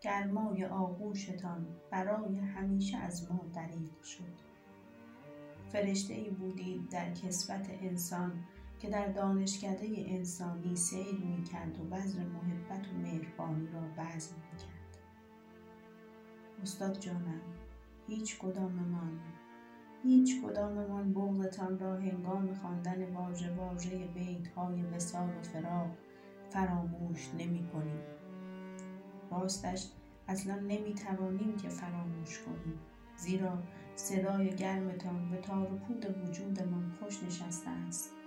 گرمای 0.00 0.64
آغوشتان 0.64 1.66
برای 1.90 2.38
همیشه 2.38 2.96
از 2.96 3.30
ما 3.30 3.40
دریغ 3.54 4.02
شد. 4.02 4.48
فرشته 5.68 6.14
ای 6.14 6.30
بودید 6.30 6.88
در 6.88 7.12
کسوت 7.14 7.70
انسان 7.82 8.44
که 8.78 8.90
در 8.90 9.06
دانشکده 9.06 9.86
انسانی 10.06 10.76
سیر 10.76 11.14
می 11.14 11.44
کرد 11.44 11.80
و 11.80 11.84
بذر 11.84 12.20
محبت 12.24 12.86
و 12.88 12.98
مهربانی 12.98 13.66
را 13.66 13.80
بذر 13.80 14.34
می 14.34 14.58
کرد. 14.58 14.98
استاد 16.62 16.98
جانم 16.98 17.40
هیچ 18.06 18.38
کداممان 18.38 19.20
هیچ 20.02 20.42
کداممان 20.44 21.12
بغضتان 21.12 21.78
را 21.78 21.96
هنگام 21.96 22.54
خواندن 22.54 23.14
واژه 23.14 23.54
واژه 23.54 24.06
بیت 24.06 24.48
های 24.48 24.82
وسال 24.82 25.28
و 25.28 25.42
فراق 25.42 25.90
فراموش 26.50 27.28
نمی 27.38 27.68
کنیم. 27.72 28.00
راستش 29.30 29.88
اصلا 30.28 30.54
نمی 30.54 30.94
توانیم 30.94 31.56
که 31.56 31.68
فراموش 31.68 32.38
کنیم 32.38 32.78
زیرا 33.16 33.62
صدای 33.96 34.56
گرمتان 34.56 35.30
به 35.30 35.36
تار 35.36 35.72
و 35.72 35.76
پود 35.76 36.28
وجودمان 36.28 36.92
خوش 37.00 37.22
نشسته 37.22 37.70
است 37.70 38.17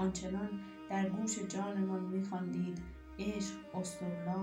آنچنان 0.00 0.48
در 0.90 1.08
گوش 1.08 1.38
جانمان 1.38 2.04
میخواندید 2.04 2.78
عشق 3.18 3.54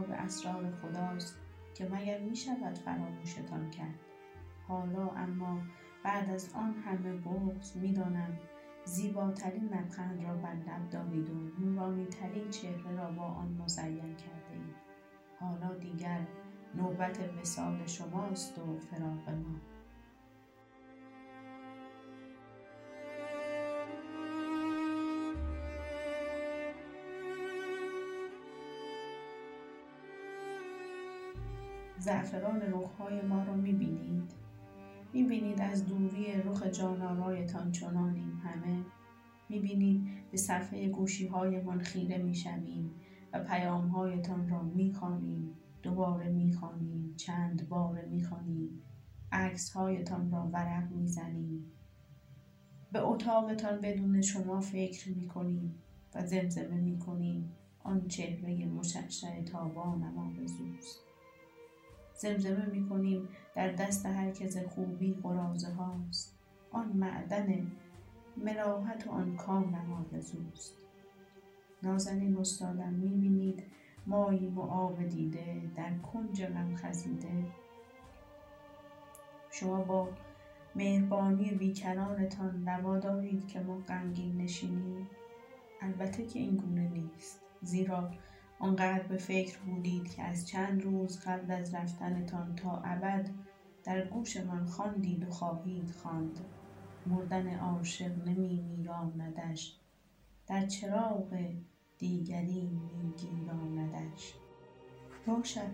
به 0.08 0.13
اسرار 0.13 0.72
خداست 0.72 1.36
که 1.76 1.89
مگر 1.89 2.20
می 2.20 2.36
شود 2.36 2.78
فراموشتان 2.78 3.70
کرد. 3.70 4.00
حالا 4.67 5.10
اما 5.10 5.62
بعد 6.04 6.30
از 6.30 6.54
آن 6.54 6.74
همه 6.74 7.13
بغض 7.13 7.76
می‌دانم 7.76 8.38
زیباترین 8.86 9.63
لبخند 9.63 10.24
را 10.24 10.36
بر 10.36 10.54
لب 10.54 10.89
دارید 10.91 11.30
و 11.30 11.34
نورانیترین 11.60 12.50
چهره 12.50 12.96
را 12.96 13.12
با 13.12 13.24
آن 13.24 13.58
مزین 13.63 14.15
کرده 14.15 14.54
اید. 14.54 14.76
حالا 15.39 15.76
دیگر 15.76 16.28
نوبت 16.76 17.20
وسال 17.41 17.86
شماست 17.86 18.60
و 18.60 18.78
فراق 18.78 19.30
ما. 19.30 19.66
زعفران 32.08 32.62
رخهای 32.62 33.22
ما 33.22 33.43
را 33.43 33.56
می‌بینید. 33.56 34.32
می‌بینید 35.13 35.62
از 35.62 35.86
دوری 35.86 36.41
رخ 36.41 36.63
جانارایتان 36.63 37.72
چنان 37.72 38.15
این 38.15 38.32
همه. 38.32 38.84
می‌بینید 39.50 40.08
به 40.32 40.38
صفحه 40.38 40.89
گوشی 40.89 41.28
هایمان 41.28 41.80
خیره 41.80 42.17
می‌شویم 42.17 42.91
و 43.34 43.43
پیام 43.43 43.88
هایتان 43.88 44.50
را 44.50 44.62
می‌خوانیم. 44.63 45.54
دوباره 45.84 46.30
می‌خوانیم 46.30 47.13
چند 47.15 47.70
بار 47.70 48.06
می‌خوانیم. 48.06 48.82
عکس 49.32 49.70
هایتان 49.70 50.32
را 50.32 50.50
ورق 50.54 50.91
می‌زنیم. 50.91 51.72
به 52.91 53.00
اتاقتان 53.00 53.82
بدون 53.82 54.22
شما 54.22 54.62
فکر 54.62 55.10
می‌کنیم 55.10 55.76
و 56.15 56.26
زمزمه 56.26 56.80
می‌کنیم. 56.80 57.52
آن 57.84 58.08
چهره 58.08 58.65
مشعشع 58.65 59.43
تابانم 59.43 60.17
آرزوست 60.17 61.07
زمزمه 62.17 62.65
می 62.65 62.89
کنیم 62.89 63.30
در 63.56 63.71
دست 63.71 64.06
هر 64.06 64.32
کس 64.32 64.58
خوبی 64.58 65.13
قرازه 65.23 65.69
هاست. 65.69 66.38
آن 66.71 66.88
معدن 66.88 67.71
ملاحت 68.38 69.08
و 69.08 69.12
آن 69.12 69.36
کام 69.36 69.75
آرزوست 70.13 70.77
نازنین 71.84 72.38
استادم 72.38 72.93
می 72.93 73.10
بینید 73.10 73.63
مایی 74.08 74.47
و 74.47 74.60
آب 74.60 75.03
دیده 75.03 75.62
در 75.75 75.97
کنج 75.97 76.45
غم 76.45 76.75
خزیده. 76.75 77.45
شما 79.51 79.84
با 79.84 80.10
مهربانی 80.75 81.51
بیکرانتان 81.51 82.65
روا 82.67 82.99
دارید 82.99 83.47
که 83.47 83.60
ما 83.60 83.77
غمگین 83.77 84.38
نشینیم. 84.38 85.08
البته 85.82 86.25
که 86.25 86.39
این 86.39 86.58
گونه 86.58 86.89
نیست 86.89 87.41
زیرا 87.62 88.12
آنقدر 88.60 89.04
به 89.04 89.17
فکر 89.17 89.60
بودید 89.60 90.12
که 90.15 90.24
از 90.24 90.48
چند 90.48 90.84
روز 90.84 91.20
قبل 91.20 91.52
از 91.52 91.74
رفتنتان 91.74 92.56
تا 92.56 92.82
ابد 92.86 93.30
در 93.84 94.06
گوشمان 94.08 94.65
خواندید 94.65 95.28
و 95.28 95.32
خواهید 95.32 95.91
خواند. 95.91 96.39
مردن 97.06 97.60
عاشق 97.60 98.28
نمی 98.28 98.62
میراندش. 98.62 99.78
در 100.48 100.65
چراغ 100.65 101.54
دیگری 101.98 102.82
میگیراندش 103.02 104.34
باشد 105.28 105.72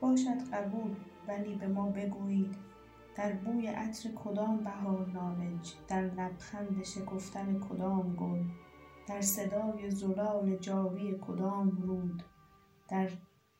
باشد 0.00 0.50
قبول 0.52 0.94
ولی 1.28 1.54
به 1.54 1.68
ما 1.68 1.90
بگویید 1.90 2.56
در 3.16 3.32
بوی 3.32 3.66
عطر 3.66 4.08
کدام 4.24 4.64
بهار 4.64 5.10
نالج 5.10 5.72
در 5.88 6.02
لبخند 6.02 6.84
شکفتن 6.84 7.60
کدام 7.60 8.14
گل؟ 8.14 8.42
در 9.06 9.20
صدای 9.20 9.90
زلال 9.90 10.56
جاری 10.56 11.18
کدام 11.20 11.70
رود؟ 11.70 12.22
در 12.88 13.10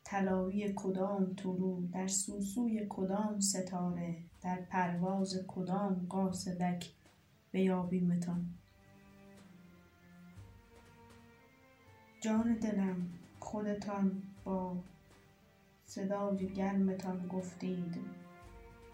طلایی 0.03 0.73
کدام 0.75 1.35
طلوع؟ 1.35 1.81
در 1.91 2.07
سوسوی 2.07 2.85
کدام 2.89 3.39
ستاره؟ 3.39 4.17
در 4.41 4.61
پرواز 4.61 5.45
کدام 5.47 6.05
قاصدک 6.09 6.91
بیابیمتان 7.51 8.45
جان 12.21 12.53
دلم 12.53 13.09
خودتان 13.39 14.23
با 14.43 14.77
صدای 15.85 16.47
گرمتان 16.47 17.27
گفتید. 17.27 17.97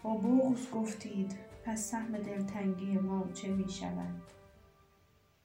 با 0.02 0.16
بغض 0.16 0.70
گفتید 0.70 1.34
پس 1.64 1.90
سهم 1.90 2.12
دلتنگی 2.18 2.98
ما 2.98 3.28
چه 3.32 3.48
می 3.48 3.68
شود 3.68 4.22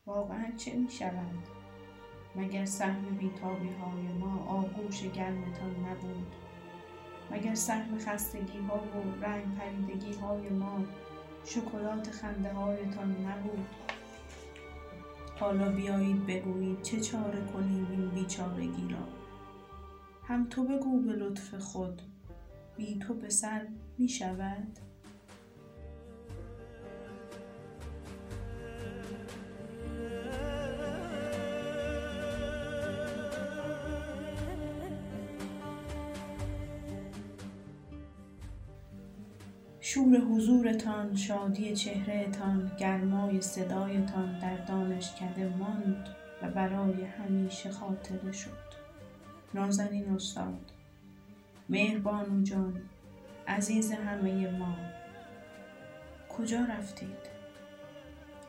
واقعا 0.06 0.52
چه 0.58 0.76
می 0.76 0.90
شود 0.90 1.48
مگر 2.36 2.66
سهم 2.66 3.16
بیتابی 3.18 3.70
های 3.70 4.08
ما 4.20 4.46
آغوش 4.48 5.04
گرمتان 5.04 5.76
نبود؟ 5.86 6.36
مگر 7.32 7.56
سهم 7.56 7.98
خستگی 7.98 8.60
ها 8.60 8.78
و 8.78 9.26
رنگ 9.26 9.56
پریدگی 9.56 10.14
های 10.14 10.50
ما 10.50 10.84
شکلات 11.46 12.12
خنده 12.12 12.54
هایتان 12.54 13.26
نبود؟ 13.26 13.68
حالا 15.40 15.72
بیایید 15.72 16.26
بگویید 16.26 16.82
چه 16.82 17.00
چاره 17.00 17.46
کنیم 17.54 17.88
این 17.92 18.10
بیچارگی 18.10 18.88
را؟ 18.88 19.08
هم 20.24 20.50
تو 20.50 20.64
بگو 20.64 21.00
به 21.00 21.14
لطف 21.14 21.54
خود 21.56 22.02
بی 22.78 23.00
تو 23.00 23.14
به 23.14 23.30
سر 23.30 23.68
می 23.98 24.10
شود 24.10 24.80
شور 39.94 40.18
حضورتان 40.18 41.16
شادی 41.16 41.76
چهرهتان 41.76 42.72
گرمای 42.80 43.42
صدایتان 43.42 44.40
در 44.40 44.58
دانشکده 44.58 45.54
ماند 45.60 46.10
و 46.42 46.50
برای 46.50 47.04
همیشه 47.04 47.72
خاطره 47.72 48.32
شد. 48.32 48.70
نازنین 49.54 50.10
استاد 50.10 50.72
مهربانو 51.70 52.44
جان 52.44 52.82
عزیز 53.48 53.92
همه 53.92 54.52
ما 54.52 54.76
کجا 56.38 56.60
رفتید؟ 56.60 57.30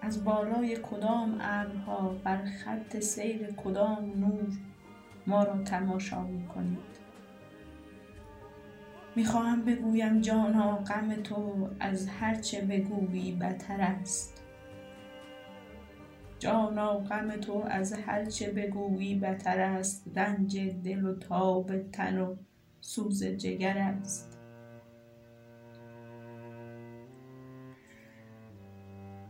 از 0.03 0.24
بالای 0.24 0.79
کدام 0.83 1.38
ابرها 1.40 2.09
بر 2.24 2.44
خط 2.44 2.98
سیر 2.98 3.46
کدام 3.46 4.12
نور 4.16 4.48
ما 5.26 5.42
را 5.44 5.62
تماشا 5.62 6.22
می 6.22 6.46
کنید 6.46 6.99
می‌خواهم 9.16 9.64
بگویم 9.64 10.20
جانا 10.20 10.77
غم 10.77 11.14
تو 11.14 11.68
از 11.81 12.09
هرچه 12.09 12.61
بگویی 12.61 13.33
بتر 13.33 13.81
است. 13.81 14.42
جانا 16.38 16.99
غم 16.99 17.31
تو 17.31 17.64
از 17.70 17.92
هرچه 17.92 18.53
بگویی 18.53 19.18
بتر 19.18 19.61
است. 19.61 20.11
رنج 20.16 20.59
دل 20.59 21.05
و 21.05 21.14
تاب 21.14 21.90
تن 21.90 22.20
و 22.20 22.37
سوز 22.81 23.25
جگر 23.25 23.79
است. 23.79 24.38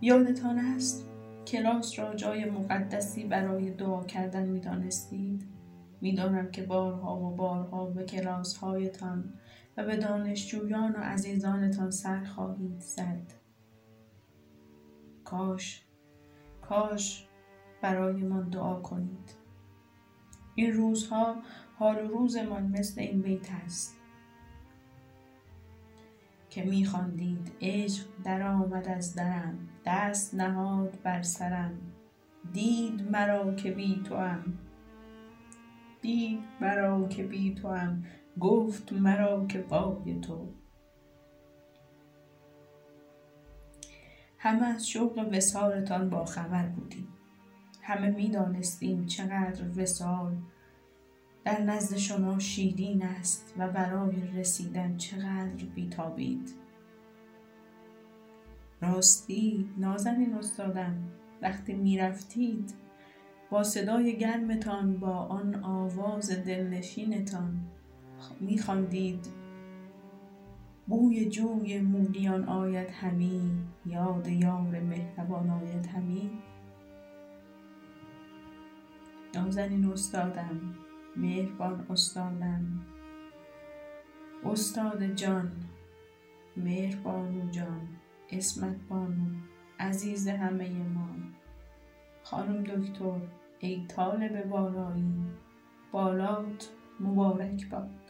یادتان 0.01 0.59
است 0.59 1.09
کلاس 1.47 1.99
را 1.99 2.14
جای 2.14 2.45
مقدسی 2.45 3.25
برای 3.25 3.71
دعا 3.71 4.05
کردن 4.05 4.49
می‌دانستید؟ 4.49 5.47
می‌دانم 6.01 6.51
که 6.51 6.62
بارها 6.62 7.21
و 7.21 7.37
بارها 7.37 7.87
به 7.87 8.05
کلاس 8.05 8.57
هایتان 8.57 9.33
به 9.83 9.97
دانشجویان 9.97 10.93
و 10.93 10.99
عزیزانتان 10.99 11.90
سر 11.90 12.25
خواهید 12.25 12.81
زد. 12.81 13.33
کاش 15.25 15.85
کاش 16.62 17.27
برایمان 17.83 18.49
دعا 18.49 18.81
کنید. 18.81 19.35
این 20.55 20.73
روزها 20.73 21.37
حال 21.79 22.05
و 22.05 22.09
روزمان 22.09 22.62
مثل 22.62 23.01
این 23.01 23.23
بیت 23.23 23.51
است 23.64 23.97
که 26.51 26.64
میخواندید 26.64 27.53
عشق 27.61 28.07
در 28.25 28.43
آمد 28.43 28.88
از 28.88 29.14
درم 29.14 29.59
دست 29.87 30.35
نهاد 30.35 30.99
بر 31.03 31.23
سرم. 31.23 31.79
دید 32.53 33.11
مرا 33.11 33.55
که 33.55 33.71
بی 33.71 34.03
تو 34.05 34.16
هم 34.16 34.59
دید 36.01 36.40
مرا 36.61 37.09
که 37.09 37.23
بی 37.23 37.55
تو 37.55 37.69
هم 37.69 38.05
گفت 38.40 38.92
مرا 38.92 39.46
که 39.46 39.59
پای 39.59 40.20
تو. 40.20 40.48
همه 44.38 44.66
از 44.66 44.88
شوق 44.88 45.29
وسالتان 45.33 46.11
با 46.11 46.24
خبر 46.24 46.66
بودیم. 46.66 47.09
همه 47.83 48.11
می‌دانستیم 48.11 49.07
چقدر 49.07 49.64
وسال 49.76 50.37
در 51.44 51.61
نزد 51.62 51.96
شما 51.96 52.38
شیرین 52.38 53.03
است 53.03 53.55
و 53.59 53.68
برای 53.68 54.29
رسیدن 54.35 54.96
چقدر 54.96 55.64
بیتابید. 55.74 56.50
راستی 58.83 59.70
نازنین 59.79 60.35
استادم 60.35 60.94
وقتی 61.42 61.74
می‌رفتید 61.74 62.74
با 63.50 63.62
صدای 63.62 64.18
گرمتان 64.18 64.96
با 64.96 65.14
آن 65.16 65.64
آواز 65.64 66.31
دلنشینتان 66.31 67.61
میخواندید 68.40 69.26
بوی 70.87 71.28
جوی 71.28 71.80
مولیان 71.80 72.44
آید 72.44 72.90
همی 72.90 73.50
یاد 73.87 74.26
یار 74.28 74.80
مهربان 74.80 75.50
آید 75.50 75.87
همی. 75.87 76.30
نازنین 79.35 79.85
استادم 79.85 80.74
مهربان 81.16 81.87
استادم 81.90 82.80
استاد 84.44 85.14
جان 85.14 85.52
مهربانو 86.56 87.50
جان 87.50 87.88
اسمت 88.30 88.76
بانو 88.88 89.26
عزیز 89.80 90.28
همه 90.28 90.68
ما. 90.68 91.09
خانم 92.22 92.62
دکتر 92.62 93.20
ای 93.59 93.87
طالب 93.87 94.48
بالایی 94.48 95.24
بالات 95.92 96.70
مبارک 97.00 97.70
باد. 97.70 98.10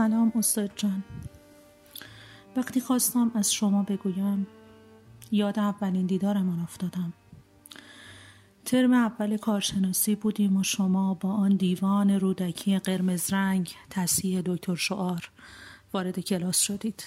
سلام 0.00 0.32
استاد 0.34 0.70
جان. 0.76 1.04
وقتی 2.56 2.80
خواستم 2.80 3.30
از 3.34 3.52
شما 3.52 3.82
بگویم 3.82 4.46
یاد 5.32 5.58
اولین 5.58 6.06
دیدارمان 6.06 6.60
افتادم. 6.60 7.12
ترم 8.64 8.92
اول 8.92 9.36
کارشناسی 9.36 10.14
بودیم 10.14 10.56
و 10.56 10.62
شما 10.62 11.14
با 11.14 11.32
آن 11.32 11.56
دیوان 11.56 12.10
رودکی 12.10 12.78
قرمز 12.78 13.32
رنگ 13.32 13.74
تصحیح 13.90 14.40
دکتر 14.40 14.74
شعار 14.74 15.30
وارد 15.92 16.20
کلاس 16.20 16.60
شدید. 16.60 17.04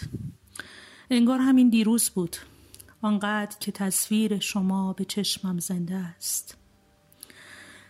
انگار 1.10 1.40
همین 1.40 1.70
دیروز 1.70 2.10
بود. 2.10 2.36
آنقدر 3.02 3.58
که 3.60 3.72
تصویر 3.72 4.40
شما 4.40 4.94
به 4.94 5.06
چشمم 5.06 5.60
زنده 5.60 5.96
است. 5.96 6.58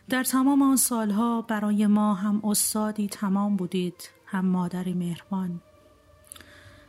در 0.09 0.23
تمام 0.23 0.61
آن 0.61 0.75
سالها 0.75 1.41
برای 1.41 1.87
ما 1.87 2.13
هم 2.13 2.41
استادی 2.45 3.07
تمام 3.07 3.55
بودید. 3.55 4.09
هم 4.33 4.45
مادری 4.45 4.93
مهربان. 4.93 5.61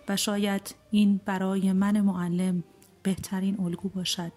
و 0.09 0.17
شاید 0.17 0.75
این 0.91 1.21
برای 1.25 1.73
من 1.73 2.01
معلم 2.01 2.65
بهترین 3.03 3.61
الگو 3.61 3.89
باشد 3.89 4.33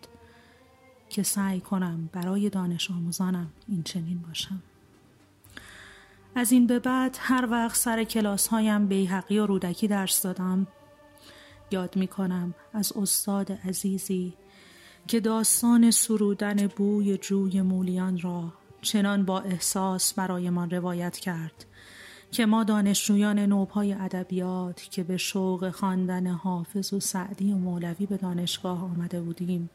که 1.10 1.24
سعی 1.24 1.60
کنم 1.60 2.10
برای 2.14 2.50
دانش 2.50 2.92
آموزانم 2.92 3.48
این 3.68 3.84
چنین 3.84 4.22
باشم. 4.28 4.62
از 6.36 6.52
این 6.52 6.68
به 6.68 6.80
بعد 6.80 7.18
هر 7.20 7.48
وقت 7.52 7.76
سر 7.76 8.04
کلاس 8.04 8.48
هایم 8.48 8.88
بیحقی 8.88 9.40
و 9.40 9.46
رودکی 9.46 9.88
درس 9.88 10.22
دادم 10.22 10.68
یاد 11.72 11.96
می 11.96 12.08
کنم 12.08 12.56
از 12.74 12.94
استاد 12.96 13.52
عزیزی 13.52 14.34
که 15.08 15.20
داستان 15.20 15.92
سرودن 15.92 16.68
بوی 16.68 17.18
جوی 17.18 17.62
مولیان 17.62 18.20
را 18.20 18.54
چنان 18.82 19.26
با 19.26 19.40
احساس 19.40 20.14
برایمان 20.14 20.70
روایت 20.70 21.18
کرد. 21.18 21.66
که 22.32 22.46
ما 22.46 22.64
دانشجویان 22.64 23.40
نوبهای 23.40 23.94
ادبیات 23.94 24.82
که 24.92 25.04
به 25.04 25.18
شوق 25.18 25.70
خواندن 25.70 26.28
حافظ 26.28 26.94
و 26.94 27.00
سعدی 27.00 27.54
و 27.54 27.58
مولوی 27.58 28.06
به 28.06 28.18
دانشگاه 28.18 28.84
آمده 28.84 29.22
بودیم 29.22 29.70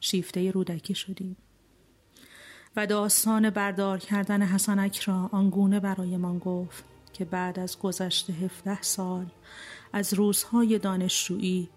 شیفته 0.00 0.50
رودکی 0.50 0.94
شدیم. 0.94 1.36
و 2.76 2.86
داستان 2.86 3.50
بردار 3.50 3.98
کردن 3.98 4.42
حسنک 4.42 4.98
را 4.98 5.28
آنگونه 5.32 5.80
برایمان 5.80 6.38
گفت 6.38 6.84
که 7.12 7.24
بعد 7.24 7.58
از 7.58 7.78
گذشت 7.78 8.30
هفده 8.30 8.82
سال 8.82 9.26
از 9.92 10.14
روزهای 10.14 10.78
دانشجویی 10.78 11.68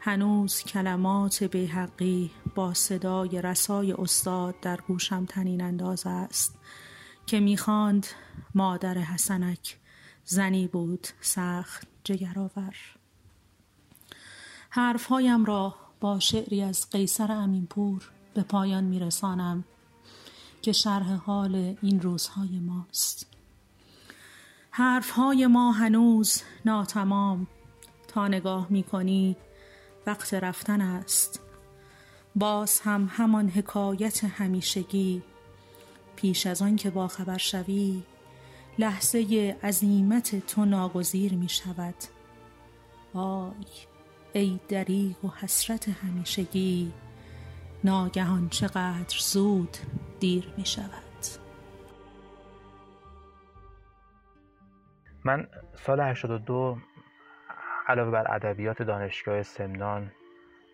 هنوز 0.00 0.62
کلمات 0.62 1.44
بیحقی 1.44 2.30
با 2.54 2.74
صدای 2.74 3.42
رسای 3.42 3.92
استاد 3.92 4.54
در 4.60 4.78
گوشم 4.88 5.24
تنین 5.24 5.60
انداز 5.60 6.02
است. 6.06 6.54
که 7.26 7.40
می‌خواند 7.40 8.06
مادر 8.54 8.98
حسنک 8.98 9.78
زنی 10.24 10.68
بود 10.68 11.08
سخت 11.20 11.86
جگرآور. 12.04 12.74
حرفهایم 14.70 15.44
را 15.44 15.74
با 16.00 16.18
شعری 16.18 16.62
از 16.62 16.90
قیصر 16.90 17.32
امینپور 17.32 18.10
به 18.34 18.42
پایان 18.42 18.84
میرسانم 18.84 19.64
که 20.62 20.72
شرح 20.72 21.14
حال 21.14 21.76
این 21.82 22.00
روزهای 22.00 22.58
ماست. 22.58 23.26
حرفهای 24.70 25.46
ما 25.46 25.72
هنوز 25.72 26.42
ناتمام. 26.64 27.46
تا 28.08 28.28
نگاه 28.28 28.66
می‌کنی 28.70 29.36
وقت 30.06 30.34
رفتن 30.34 30.80
است. 30.80 31.40
باز 32.36 32.80
هم 32.80 33.08
همان 33.10 33.48
حکایت 33.48 34.24
همیشگی 34.24 35.22
پیش 36.16 36.46
از 36.46 36.62
آن 36.62 36.76
که 36.76 36.90
با 36.90 37.08
خبر 37.08 37.36
شوی 37.36 38.02
لحظه 38.78 39.56
عظیمت 39.62 40.46
تو 40.46 40.64
ناگزیر 40.64 41.34
می 41.34 41.48
شود. 41.48 41.94
آی 43.14 43.52
ای 44.32 44.60
دریغ 44.68 45.24
و 45.24 45.28
حسرت 45.28 45.88
همیشگی 45.88 46.92
ناگهان 47.84 48.48
چقدر 48.48 49.18
زود 49.18 49.76
دیر 50.20 50.54
می 50.56 50.66
شود. 50.66 51.04
من 55.24 55.48
سال 55.74 56.00
82 56.00 56.78
علاوه 57.88 58.10
بر 58.10 58.34
ادبیات 58.34 58.82
دانشگاه 58.82 59.42
سمنان 59.42 60.12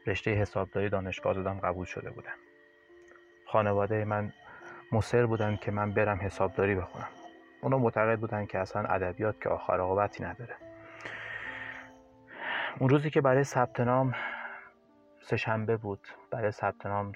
رشته 0.06 0.30
حسابداری 0.30 0.88
دانشگاه 0.88 1.32
آزادم 1.32 1.60
قبول 1.60 1.86
شده 1.86 2.10
بودم. 2.10 2.36
خانواده 3.46 4.04
من 4.04 4.32
مصر 4.92 5.26
بودن 5.26 5.56
که 5.56 5.70
من 5.70 5.92
برم 5.92 6.18
حسابداری 6.20 6.74
بخونم 6.74 7.08
اونا 7.62 7.78
معتقد 7.78 8.18
بودن 8.20 8.46
که 8.46 8.58
اصلا 8.58 8.82
ادبیات 8.82 9.40
که 9.40 9.48
آخر 9.48 9.80
عاقبتی 9.80 10.24
نداره. 10.24 10.56
اون 12.78 12.88
روزی 12.88 13.10
که 13.10 13.20
برای 13.20 13.44
ثبت 13.44 13.80
نام 13.80 14.14
سهشنبه 15.22 15.76
بود 15.76 16.08
برای 16.30 16.50
ثبت 16.50 16.86
نام 16.86 17.12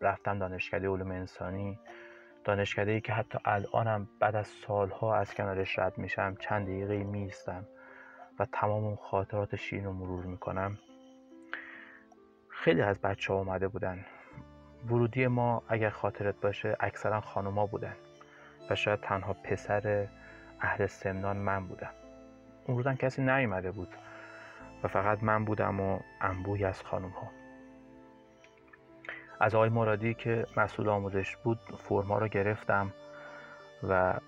رفتم 0.00 0.38
دانشکده 0.38 0.88
علوم 0.88 1.10
انسانی. 1.10 1.78
دانشکده 2.44 2.90
ای 2.90 3.00
که 3.00 3.12
حتی 3.12 3.38
الانم 3.44 4.08
بعد 4.20 4.36
از 4.36 4.48
سالها 4.48 5.16
از 5.16 5.34
کنارش 5.34 5.78
رد 5.78 5.98
میشم 5.98 6.36
چند 6.40 6.66
دقیقه 6.66 7.04
میستم 7.04 7.66
و 8.38 8.46
تمام 8.52 8.84
اون 8.84 8.96
خاطرات 8.96 9.56
شیرین 9.56 9.84
رو 9.84 9.92
مرور 9.92 10.24
می‌کنم. 10.24 10.78
خیلی 12.48 12.82
از 12.82 13.00
بچه 13.00 13.32
ها 13.32 13.38
اومده 13.38 13.68
بودن. 13.68 14.04
ورودی 14.86 15.26
ما 15.26 15.62
اگر 15.68 15.90
خاطرت 15.90 16.40
باشه 16.40 16.76
اکثرا 16.80 17.20
خانوما 17.20 17.66
بودن 17.66 17.96
و 18.70 18.74
شاید 18.74 19.00
تنها 19.00 19.32
پسر 19.32 20.08
اهل 20.60 20.86
سمنان 20.86 21.36
من 21.36 21.66
بودم 21.66 21.92
اون 22.66 22.76
روزم 22.76 22.94
کسی 22.94 23.22
نیومده 23.22 23.70
بود 23.70 23.88
و 24.82 24.88
فقط 24.88 25.22
من 25.22 25.44
بودم 25.44 25.80
و 25.80 25.98
انبوهی 26.20 26.64
از 26.64 26.82
خانوم 26.82 27.10
ها 27.10 27.30
از 29.40 29.54
آقای 29.54 29.68
مرادی 29.68 30.14
که 30.14 30.46
مسئول 30.56 30.88
آموزش 30.88 31.36
بود 31.36 31.58
فرما 31.88 32.18
رو 32.18 32.28
گرفتم 32.28 32.92
و 33.82 34.20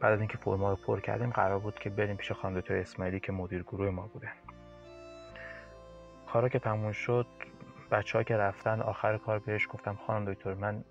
بعد 0.00 0.12
از 0.12 0.18
اینکه 0.18 0.38
فرما 0.38 0.70
رو 0.70 0.76
پر 0.76 1.00
کردیم 1.00 1.30
قرار 1.30 1.58
بود 1.58 1.78
که 1.78 1.90
بریم 1.90 2.16
پیش 2.16 2.32
خانم 2.32 2.60
دکتر 2.60 2.76
اسماعیلی 2.76 3.20
که 3.20 3.32
مدیر 3.32 3.62
گروه 3.62 3.90
ما 3.90 4.06
بودن. 4.12 4.32
کارا 6.32 6.48
که 6.48 6.58
تموم 6.58 6.92
شد 6.92 7.26
بچه 7.90 8.18
ها 8.18 8.24
که 8.24 8.36
رفتن 8.36 8.80
آخر 8.80 9.18
کار 9.18 9.38
بهش 9.38 9.68
گفتم 9.70 9.98
خانم 10.06 10.32
دکتر 10.32 10.54
من 10.54 10.84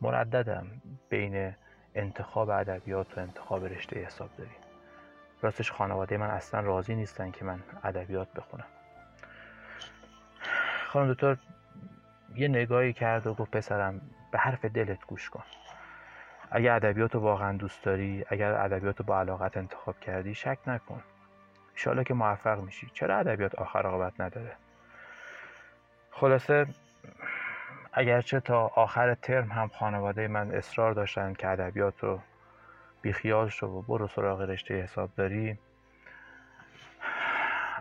مرددم. 0.00 0.66
بین 1.08 1.54
انتخاب 1.94 2.50
ادبیات 2.50 3.18
و 3.18 3.20
انتخاب 3.20 3.64
رشته 3.64 4.00
حساب 4.00 4.30
داری. 4.38 4.50
راستش 5.42 5.72
خانواده 5.72 6.16
من 6.16 6.30
اصلا 6.30 6.60
راضی 6.60 6.94
نیستن 6.94 7.30
که 7.30 7.44
من 7.44 7.62
ادبیات 7.84 8.32
بخونم. 8.32 8.66
خانم 10.86 11.12
دکتر 11.12 11.36
یه 12.34 12.48
نگاهی 12.48 12.92
کرد 12.92 13.26
و 13.26 13.34
گفت 13.34 13.50
پسرم 13.50 14.00
به 14.32 14.38
حرف 14.38 14.64
دلت 14.64 15.06
گوش 15.06 15.30
کن. 15.30 15.42
اگر 16.50 16.74
ادبیات 16.74 17.14
رو 17.14 17.20
واقعا 17.20 17.56
دوست 17.56 17.84
داری 17.84 18.24
اگر 18.28 18.52
ادبیات 18.52 18.98
رو 18.98 19.04
با 19.04 19.20
علاقت 19.20 19.56
انتخاب 19.56 20.00
کردی 20.00 20.34
شک 20.34 20.58
نکن. 20.66 21.02
انشالله 21.70 22.04
که 22.04 22.14
موفق 22.14 22.60
میشی. 22.60 22.90
چرا 22.92 23.18
ادبیات 23.18 23.54
آخر 23.54 23.82
عاقبت 23.82 24.20
نداره؟ 24.20 24.56
خلاصه 26.20 26.66
اگرچه 27.92 28.40
تا 28.40 28.66
آخر 28.66 29.14
ترم 29.14 29.52
هم 29.52 29.68
خانواده 29.68 30.28
من 30.28 30.50
اصرار 30.50 30.92
داشتن 30.92 31.32
که 31.32 31.48
ادبیات 31.48 32.04
رو 32.04 32.20
بیخیال 33.02 33.48
شو 33.48 33.66
و 33.66 33.82
برو 33.82 34.08
سراغ 34.08 34.40
رشته 34.40 34.82
حسابداری 34.82 35.58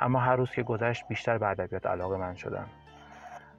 اما 0.01 0.19
هر 0.19 0.35
روز 0.35 0.51
که 0.51 0.63
گذشت 0.63 1.07
بیشتر 1.07 1.37
به 1.37 1.47
ادبیات 1.47 1.85
علاقه 1.85 2.17
من 2.17 2.35
شدم. 2.35 2.69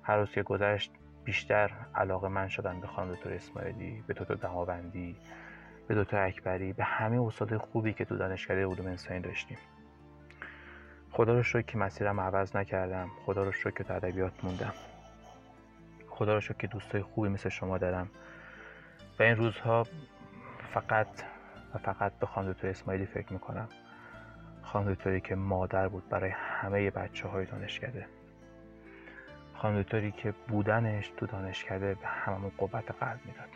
هر 0.02 0.16
روز 0.16 0.30
که 0.30 0.42
گذشت 0.42 0.92
بیشتر 1.24 1.70
علاقه 1.94 2.28
من 2.28 2.48
شدم 2.48 2.80
به 2.80 2.86
خانم 2.86 3.14
دکتر 3.14 3.32
اسماعیلی 3.32 4.04
به 4.06 4.14
تو 4.14 4.34
دماوندی 4.34 5.16
به 5.88 5.94
دکتر 5.94 6.26
اکبری 6.26 6.72
به 6.72 6.84
همه 6.84 7.22
استاد 7.22 7.56
خوبی 7.56 7.92
که 7.92 8.04
تو 8.04 8.16
دانشکده 8.16 8.66
علوم 8.66 8.86
انسانی 8.86 9.20
داشتیم. 9.20 9.58
خدا 11.18 11.34
رو 11.34 11.42
شکر 11.42 11.62
که 11.62 11.78
مسیرم 11.78 12.20
عوض 12.20 12.56
نکردم. 12.56 13.10
خدا 13.26 13.42
رو 13.42 13.52
شکر 13.52 13.70
که 13.70 13.84
تو 13.84 13.94
ادبیات 13.94 14.44
موندم. 14.44 14.72
خدا 16.08 16.34
رو 16.34 16.40
شکر 16.40 16.56
که 16.56 16.66
دوستای 16.66 17.02
خوبی 17.02 17.28
مثل 17.28 17.48
شما 17.48 17.78
دارم. 17.78 18.10
و 19.18 19.22
این 19.22 19.36
روزها 19.36 19.86
فقط 20.74 21.08
و 21.74 21.78
فقط 21.78 22.12
به 22.12 22.26
خانم 22.26 22.52
دکتر 22.52 22.68
اسماعیلی 22.68 23.06
فکر 23.06 23.32
می‌کنم. 23.32 23.68
خانم 24.62 24.94
دکتری 24.94 25.20
که 25.20 25.34
مادر 25.34 25.88
بود 25.88 26.08
برای 26.08 26.30
همه 26.30 26.90
بچه 26.90 27.28
های 27.28 27.46
دانشکده. 27.46 28.06
خانم 29.54 29.82
دکتری 29.82 30.12
که 30.12 30.34
بودنش 30.48 31.12
تو 31.16 31.26
دانشکده 31.26 31.94
به 31.94 32.06
هممون 32.06 32.52
قوت 32.58 32.90
قلب 32.90 33.20
می‌داد. 33.24 33.50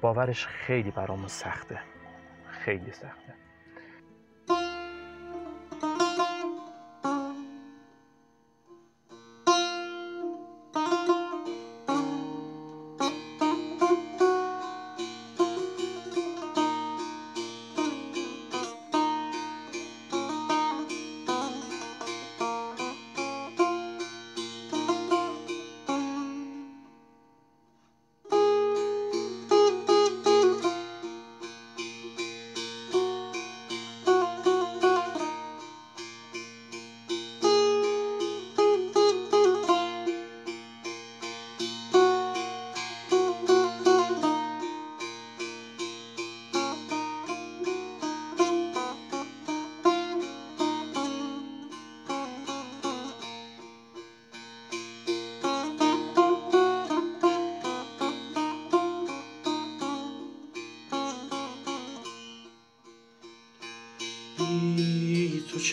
باورش 0.00 0.46
خیلی 0.46 0.90
برامون 0.90 1.28
سخته. 1.28 1.78
خیلی 2.50 2.92
سخته. 2.92 3.43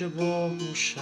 چه 0.01 0.07
باشد 0.07 1.01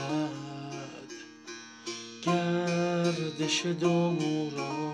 گردش 2.26 3.66
دوران 3.66 4.18
بند 4.18 4.89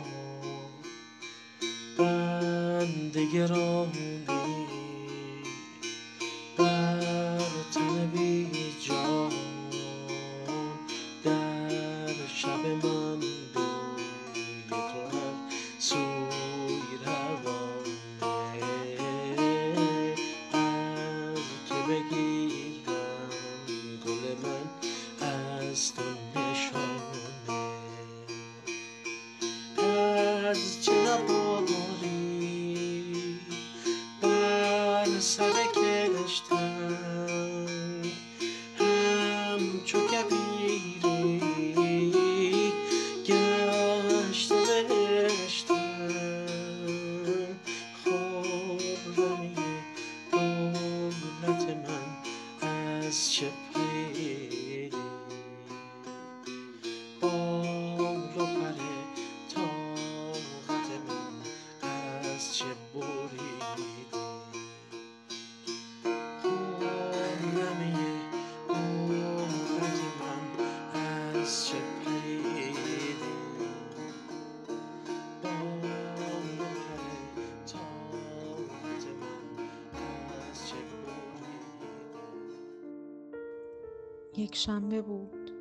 یک 84.55 84.61
شنبه 84.61 85.01
بود 85.01 85.51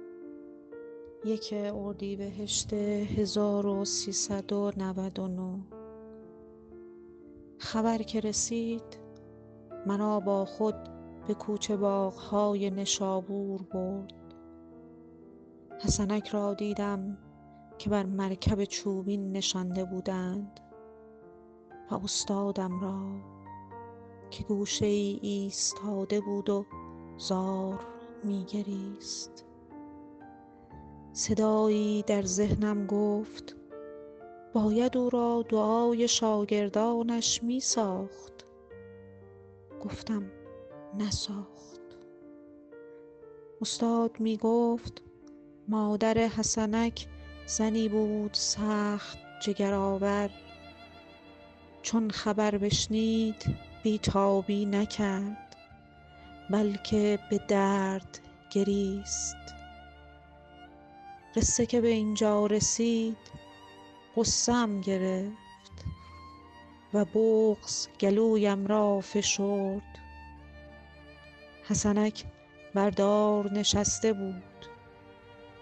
یک 1.25 1.55
اردیبهشت 1.57 2.73
1399 2.73 5.59
خبر 7.59 7.99
که 7.99 8.21
رسید 8.21 8.99
مرا 9.87 10.21
با 10.21 10.45
خود 10.45 10.75
به 11.27 11.35
کوچه 11.35 11.77
باغهای 11.77 12.71
نشابور 12.71 13.63
برد. 13.63 14.13
حسنک 15.81 16.29
را 16.29 16.55
دیدم 16.55 17.19
که 17.79 17.91
بر 17.91 18.07
مرکب 18.07 18.65
چوبین 18.65 19.33
نشانده 19.33 19.85
بودند 19.85 20.61
و 21.91 21.95
استادم 21.95 22.81
را 22.81 23.01
که 24.31 24.45
گوشه 24.45 24.87
ای 24.87 25.19
ایستاده 25.23 26.21
بود 26.21 26.51
و 26.51 26.67
زار 27.19 27.94
میگریست. 28.25 29.45
صدایی 31.13 32.03
در 32.03 32.23
ذهنم 32.23 32.87
گفت 32.87 33.57
باید 34.53 34.97
او 34.97 35.11
را 35.11 35.45
دعای 35.49 36.09
شاگردانش 36.09 37.43
می 37.43 37.61
ساخت 37.61 38.47
گفتم 39.85 40.31
نساخت. 40.99 41.81
استاد 43.61 44.21
می 44.21 44.37
گفت 44.37 45.03
مادر 45.69 46.19
حسنک 46.19 47.07
زنی 47.47 47.89
بود 47.89 48.31
سخت 48.33 49.19
جگرآور. 49.43 50.31
چون 51.83 52.11
خبر 52.11 52.59
بشنید 52.59 53.57
بیتابی 53.83 54.67
نکرد. 54.67 55.44
بلکه 56.51 57.19
به 57.31 57.39
درد 57.49 58.19
گریست. 58.51 59.37
قصه 61.37 61.67
که 61.67 61.81
به 61.81 61.89
اینجا 61.89 62.47
رسید 62.47 63.17
غصم 64.17 64.81
گرفت 64.81 65.85
و 66.95 67.05
بغز 67.05 67.89
گلویم 68.01 68.67
را 68.67 69.01
فشرد. 69.01 69.99
حسنک 71.65 72.25
بردار 72.75 73.53
نشسته 73.53 74.13
بود 74.13 74.67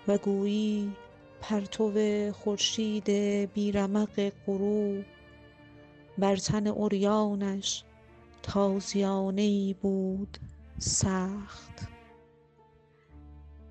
و 0.09 0.19
گویی 0.19 0.93
پرتو 1.41 1.93
خورشید 2.33 3.11
بیرمق 3.53 4.33
غروب 4.47 5.05
بر 6.19 6.37
تن 6.37 6.67
عریانش 6.67 7.85
تازیانه 8.43 9.43
ای 9.43 9.75
بود. 9.83 10.39
سخت. 10.79 11.89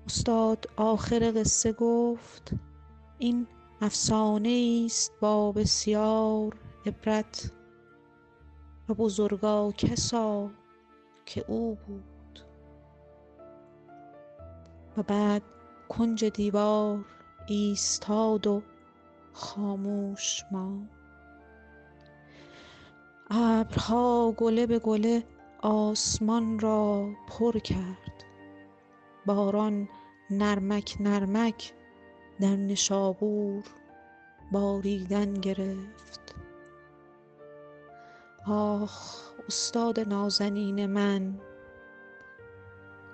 استاد 0.06 0.66
آخر 0.76 1.32
قصه 1.36 1.72
گفت 1.72 2.52
این 3.18 3.46
افسانه 3.80 4.82
است 4.86 5.12
با 5.20 5.52
بسیار 5.52 6.56
عبرت 6.86 7.52
و 8.88 8.94
بزرگا 8.94 9.72
کسا 9.72 10.50
که 11.26 11.44
او 11.48 11.78
بود. 11.86 12.40
و 14.96 15.02
بعد 15.02 15.42
کنج 15.88 16.24
دیوار 16.24 17.04
ایستاد 17.46 18.46
و 18.46 18.62
خاموش 19.32 20.42
ماند. 20.52 20.90
ابرها 23.30 24.34
گله 24.36 24.66
به 24.66 24.78
گله 24.78 25.24
آسمان 25.62 26.58
را 26.58 27.08
پر 27.26 27.58
کرد. 27.58 28.24
باران 29.26 29.88
نرمک 30.30 30.96
نرمک 31.00 31.72
در 32.40 32.56
نشابور 32.56 33.64
باریدن 34.52 35.34
گرفت. 35.34 36.34
آخ 38.46 39.22
استاد 39.48 40.00
نازنین 40.00 40.86
من 40.86 41.40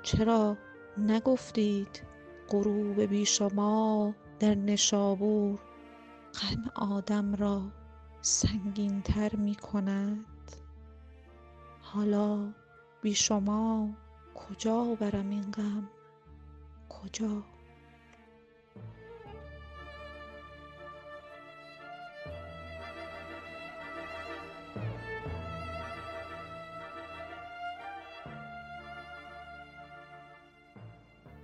چرا 0.02 0.56
نگفتید 0.98 2.02
غروب 2.48 3.00
بیشمار 3.00 4.14
در 4.38 4.54
نشابور 4.54 5.58
غم 6.34 6.70
آدم 6.74 7.34
را 7.34 7.62
سنگین 8.20 9.02
تر 9.02 9.36
می 9.36 9.54
کند؟ 9.54 10.37
حالا 11.94 12.52
بی 13.02 13.14
شما 13.14 13.90
کجا 14.34 14.84
برم 15.00 15.30
این 15.30 15.50
غم؟ 15.50 15.88
کجا؟ 16.88 17.42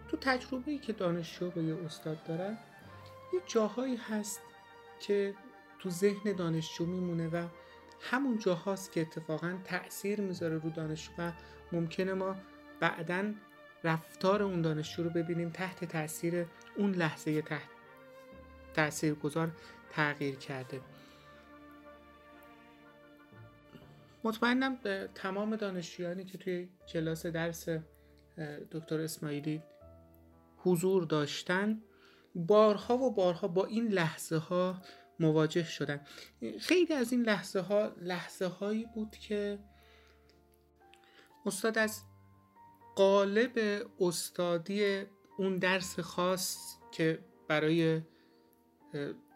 تو 0.09 0.17
تجربه 0.17 0.71
ای 0.71 0.79
که 0.79 0.93
دانشجو 0.93 1.51
با 1.51 1.63
یه 1.63 1.77
استاد 1.85 2.23
دارن 2.25 2.59
یه 3.33 3.41
جاهایی 3.47 3.97
هست 3.97 4.41
که 5.01 5.35
تو 5.79 5.91
ذهن 5.91 6.33
دانشجو 6.33 6.87
میمونه 6.87 7.29
و 7.29 7.49
همون 8.01 8.39
جاهاست 8.39 8.93
که 8.93 9.01
اتفاقا 9.01 9.59
تأثیر 9.65 10.21
می‌ذاره 10.21 10.59
رو 10.59 10.71
دانشجو 10.71 11.13
و 11.19 11.33
ممکنه 11.73 12.15
ما 12.15 12.37
بعدا 12.81 13.35
رفتار 13.85 14.43
اون 14.43 14.63
دانشجو 14.63 15.03
رو 15.03 15.11
ببینیم 15.11 15.51
تحت 15.51 15.85
تاثیر 15.85 16.47
اون 16.77 16.93
لحظه 16.93 17.43
تحت 17.43 17.69
تأثیر 18.75 19.15
گذار 19.15 19.51
تغییر 19.91 20.35
کرده. 20.35 20.81
مطمئنم 24.25 24.79
تمام 25.15 25.57
دانشجویانی 25.57 26.25
که 26.25 26.39
توی 26.39 26.69
کلاس 26.89 27.27
درس 27.27 27.69
دکتر 28.71 29.01
اسماعیلی 29.01 29.63
حضور 30.57 31.05
داشتن 31.05 31.83
بارها 32.35 32.99
و 32.99 33.15
بارها 33.15 33.49
با 33.49 33.65
این 33.65 33.89
لحظه 33.89 34.37
ها 34.37 34.83
مواجه 35.21 35.65
شدن. 35.65 36.01
خیلی 36.61 36.95
از 36.95 37.13
این 37.13 37.23
لحظه 37.23 37.61
ها 37.61 37.93
لحظه 38.01 38.47
هایی 38.47 38.87
بود 38.95 39.11
که 39.11 39.59
استاد 41.47 41.79
از 41.79 42.03
قالب 42.97 43.87
استادی 44.01 45.03
اون 45.39 45.59
درس 45.59 46.01
خاص 46.01 46.57
که 46.93 47.19
برای 47.49 48.03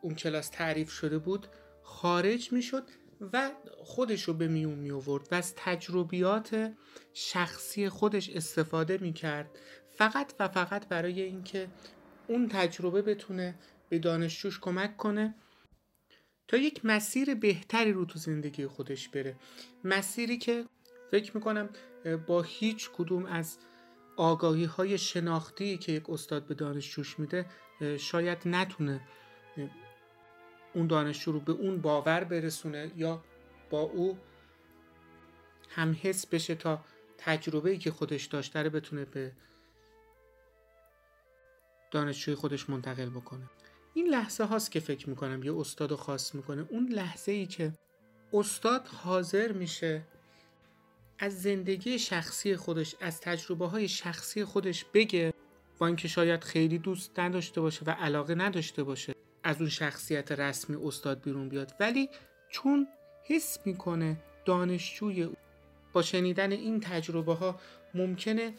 اون 0.02 0.14
کلاس 0.14 0.48
تعریف 0.48 0.90
شده 0.90 1.18
بود 1.18 1.46
خارج 1.82 2.52
می 2.52 2.62
شد 2.62 2.88
و 3.32 3.50
خودش 3.84 4.22
رو 4.22 4.34
به 4.34 4.48
میون 4.48 4.78
می 4.78 4.90
آورد 4.90 5.28
و 5.30 5.34
از 5.34 5.54
تجربیات 5.56 6.72
شخصی 7.12 7.88
خودش 7.88 8.30
استفاده 8.30 8.98
می 8.98 9.12
کرد 9.12 9.58
فقط 9.88 10.34
و 10.40 10.48
فقط 10.48 10.88
برای 10.88 11.22
اینکه 11.22 11.68
اون 12.28 12.48
تجربه 12.48 13.02
بتونه 13.02 13.54
به 13.88 13.98
دانشجوش 13.98 14.60
کمک 14.60 14.96
کنه 14.96 15.34
تا 16.48 16.56
یک 16.56 16.84
مسیر 16.84 17.34
بهتری 17.34 17.92
رو 17.92 18.04
تو 18.04 18.18
زندگی 18.18 18.66
خودش 18.66 19.08
بره. 19.08 19.36
مسیری 19.84 20.38
که 20.38 20.64
فکر 21.10 21.36
می‌کنم 21.36 21.68
با 22.26 22.42
هیچ 22.42 22.90
کدوم 22.90 23.26
از 23.26 23.58
آگاهی 24.16 24.64
های 24.64 24.98
شناختی 24.98 25.78
که 25.78 25.92
یک 25.92 26.10
استاد 26.10 26.46
به 26.46 26.54
دانشجوش 26.54 27.18
میده 27.18 27.46
شاید 27.98 28.38
نتونه 28.46 29.00
اون 30.74 30.86
دانشجو 30.86 31.32
رو 31.32 31.40
به 31.40 31.52
اون 31.52 31.80
باور 31.80 32.24
برسونه 32.24 32.92
یا 32.96 33.24
با 33.70 33.80
او 33.80 34.18
هم 35.68 35.96
حس 36.02 36.26
بشه 36.26 36.54
تا 36.54 36.84
تجربه 37.18 37.76
که 37.76 37.90
خودش 37.90 38.24
داشته 38.24 38.62
رو 38.62 38.70
بتونه 38.70 39.04
به 39.04 39.32
دانشجوی 41.90 42.34
خودش 42.34 42.70
منتقل 42.70 43.10
بکنه. 43.10 43.50
این 43.98 44.08
لحظه 44.08 44.44
هاست 44.44 44.70
که 44.70 44.80
فکر 44.80 45.08
می‌کنم 45.08 45.42
یه 45.42 45.54
استاد 45.56 45.94
خاص 45.94 46.34
می‌کنه. 46.34 46.66
اون 46.70 46.88
لحظه 46.88 47.32
ای 47.32 47.46
که 47.46 47.72
استاد 48.32 48.86
حاضر 48.86 49.52
میشه 49.52 50.02
از 51.18 51.42
زندگی 51.42 51.98
شخصی 51.98 52.56
خودش 52.56 52.94
از 53.00 53.20
تجربه 53.20 53.66
های 53.66 53.88
شخصی 53.88 54.44
خودش 54.44 54.84
بگه 54.84 55.34
با 55.78 55.86
اینکه 55.86 56.08
شاید 56.08 56.44
خیلی 56.44 56.78
دوست 56.78 57.18
نداشته 57.18 57.60
باشه 57.60 57.84
و 57.84 57.90
علاقه 57.90 58.34
نداشته 58.34 58.82
باشه 58.82 59.14
از 59.42 59.60
اون 59.60 59.70
شخصیت 59.70 60.32
رسمی 60.32 60.76
استاد 60.76 61.22
بیرون 61.22 61.48
بیاد. 61.48 61.74
ولی 61.80 62.08
چون 62.48 62.88
حس 63.24 63.58
می‌کنه 63.64 64.16
دانشجوی 64.44 65.28
با 65.92 66.02
شنیدن 66.02 66.52
این 66.52 66.80
تجربه 66.80 67.34
ها 67.34 67.60
ممکنه 67.94 68.54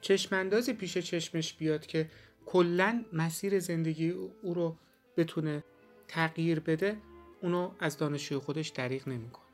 چشماندازی 0.00 0.72
پیش 0.72 0.98
چشمش 0.98 1.54
بیاد 1.54 1.86
که 1.86 2.10
کلا 2.46 3.04
مسیر 3.12 3.58
زندگی 3.58 4.10
او 4.10 4.54
رو 4.54 4.76
بتونه 5.16 5.64
تغییر 6.08 6.60
بده 6.60 6.96
اونو 7.40 7.70
از 7.80 7.98
دانشجوی 7.98 8.38
خودش 8.38 8.68
دریغ 8.68 9.08
نمی‌کنه. 9.08 9.44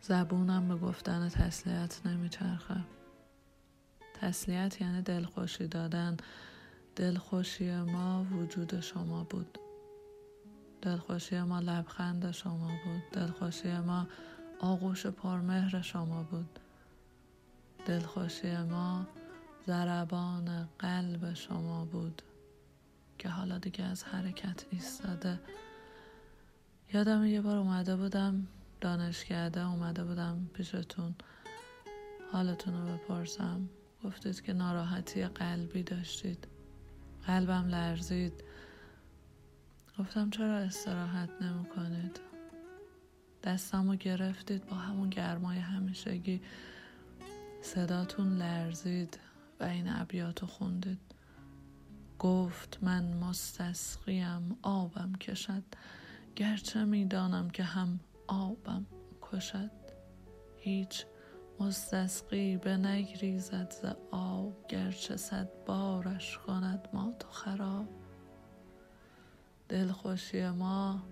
زبونم 0.00 0.68
به 0.68 0.76
گفتن 0.76 1.28
تسلیت 1.28 2.06
نمیچرخه. 2.06 2.84
تسلیت 4.14 4.80
یعنی 4.80 5.02
دلخوشی 5.02 5.66
دادن. 5.66 6.16
دلخوشی 6.96 7.76
ما 7.76 8.26
وجود 8.32 8.80
شما 8.80 9.24
بود. 9.24 9.58
دلخوشی 10.82 11.40
ما 11.40 11.60
لبخند 11.60 12.30
شما 12.30 12.70
بود. 12.84 13.02
دلخوشی 13.12 13.78
ما 13.78 14.06
آغوش 14.60 15.06
پرمهر 15.06 15.82
شما 15.82 16.22
بود. 16.22 16.58
دلخوشی 17.86 18.56
ما 18.56 19.06
ضربان 19.66 20.68
قلب 20.78 21.34
شما 21.34 21.84
بود 21.84 22.22
که 23.18 23.28
حالا 23.28 23.58
دیگه 23.58 23.84
از 23.84 24.04
حرکت 24.04 24.64
ایستاده. 24.70 25.40
یادم 26.92 27.24
یه 27.24 27.40
بار 27.40 27.56
اومده 27.56 27.96
بودم 27.96 28.46
دانشکده 28.80 29.66
اومده 29.66 30.04
بودم 30.04 30.50
پیشتون. 30.54 31.14
حالتون 32.32 32.74
رو 32.74 32.94
بپرسم. 32.94 33.68
گفتید 34.04 34.42
که 34.42 34.52
ناراحتی 34.52 35.26
قلبی 35.26 35.82
داشتید. 35.82 36.48
قلبم 37.26 37.68
لرزید. 37.68 38.44
گفتم 39.98 40.30
چرا 40.30 40.56
استراحت 40.56 41.30
نمی 41.42 41.64
کنید 41.64 42.20
دستم 43.42 43.90
رو 43.90 43.96
گرفتید 43.96 44.66
با 44.66 44.76
همون 44.76 45.10
گرمای 45.10 45.58
همیشگی. 45.58 46.42
صداتون 47.64 48.36
لرزید 48.36 49.18
و 49.60 49.64
این 49.64 49.88
ابیات 49.88 50.40
رو 50.40 50.48
خوندید. 50.48 51.00
گفت 52.18 52.78
من 52.82 53.14
مستسقیم 53.14 54.58
آبم 54.62 55.12
کشد. 55.12 55.62
گرچه 56.36 56.84
می‌دانم 56.84 57.50
که 57.50 57.62
هم 57.62 58.00
آبم 58.26 58.86
کشد. 59.22 59.70
هیچ 60.56 61.04
مستسقی 61.60 62.56
به 62.56 62.76
نگریزد 62.76 63.70
ز 63.82 63.86
آب 64.10 64.66
گرچه 64.68 65.16
صد 65.16 65.48
بارش 65.66 66.38
کند 66.38 66.88
ما 66.92 67.12
تو 67.18 67.28
خراب. 67.28 67.88
دلخوشی 69.68 70.48
ما 70.48 71.02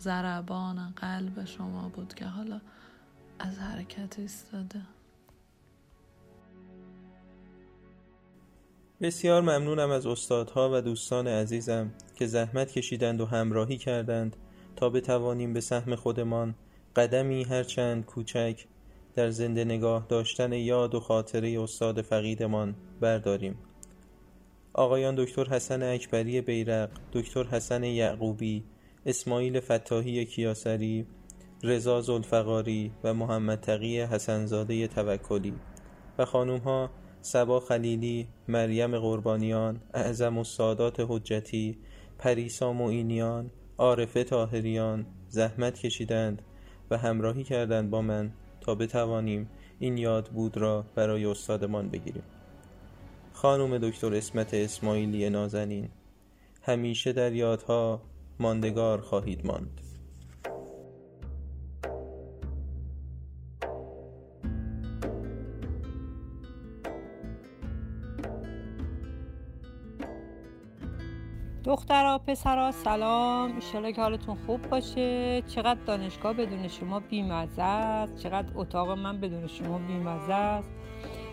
ضربان 0.00 0.90
قلب 0.90 1.44
شما 1.44 1.88
بود 1.88 2.14
که 2.14 2.24
حالا 2.24 2.60
از 3.38 3.58
حرکت 3.58 4.18
ایستاده. 4.18 4.82
بسیار 9.02 9.42
ممنونم 9.42 9.90
از 9.90 10.06
استادها 10.06 10.70
و 10.72 10.80
دوستان 10.80 11.26
عزیزم 11.26 11.90
که 12.14 12.26
زحمت 12.26 12.72
کشیدند 12.72 13.20
و 13.20 13.26
همراهی 13.26 13.78
کردند 13.78 14.36
تا 14.76 14.90
بتوانیم 14.90 15.52
به 15.52 15.60
سهم 15.60 15.94
خودمان 15.94 16.54
قدمی 16.96 17.44
هرچند 17.44 18.04
کوچک 18.04 18.64
در 19.14 19.30
زنده 19.30 19.64
نگاه 19.64 20.06
داشتن 20.08 20.52
یاد 20.52 20.94
و 20.94 21.00
خاطره 21.00 21.60
استاد 21.62 22.00
فقیدمان 22.00 22.74
برداریم. 23.00 23.58
آقایان 24.72 25.14
دکتر 25.14 25.44
حسن 25.44 25.82
اکبری 25.82 26.40
بیرق 26.40 26.90
دکتر 27.12 27.44
حسن 27.44 27.84
یعقوبی 27.84 28.64
اسماعیل 29.06 29.60
فتاحی 29.60 30.24
کیاسری 30.24 31.06
رضا 31.62 32.00
زلفقاری 32.00 32.92
و 33.04 33.14
محمد 33.14 33.60
تقی 33.60 34.00
حسنزاده 34.00 34.86
توکلی 34.86 35.54
و 36.18 36.24
خانوم 36.24 36.58
ها 36.58 36.90
سبا 37.22 37.60
خلیلی، 37.60 38.28
مریم 38.48 38.98
قربانیان، 38.98 39.80
اعظم 39.94 40.38
السادات 40.38 40.96
حجتی 41.08 41.78
پریسا 42.18 42.72
معینیان 42.72 43.50
عارفه 43.78 44.24
تاهریان 44.24 45.06
زحمت 45.28 45.78
کشیدند 45.78 46.42
و 46.90 46.98
همراهی 46.98 47.44
کردند 47.44 47.90
با 47.90 48.02
من 48.02 48.32
تا 48.60 48.74
بتوانیم 48.74 49.50
این 49.78 49.98
یاد 49.98 50.28
بود 50.28 50.56
را 50.56 50.84
برای 50.94 51.24
استادمان 51.24 51.88
بگیریم. 51.88 52.22
خانم 53.32 53.78
دکتر 53.78 54.14
اسمت 54.14 54.54
اسماعیلی 54.54 55.30
نازنین 55.30 55.88
همیشه 56.62 57.12
در 57.12 57.32
یادها 57.32 58.02
ماندگار 58.38 59.00
خواهید 59.00 59.46
ماند. 59.46 59.80
دخترها 71.80 72.18
پسرها 72.18 72.70
سلام. 72.70 73.54
ایشالا 73.54 73.90
که 73.90 74.02
حالتون 74.02 74.36
خوب 74.46 74.62
باشه. 74.62 75.42
چقدر 75.42 75.80
دانشگاه 75.86 76.32
بدون 76.32 76.68
شما 76.68 77.00
بیمزه 77.00 77.62
است. 77.62 78.16
چقدر 78.16 78.48
اتاق 78.54 78.90
من 78.90 79.20
بدون 79.20 79.46
شما 79.46 79.78
بیمزه 79.78 80.32
است. 80.32 80.68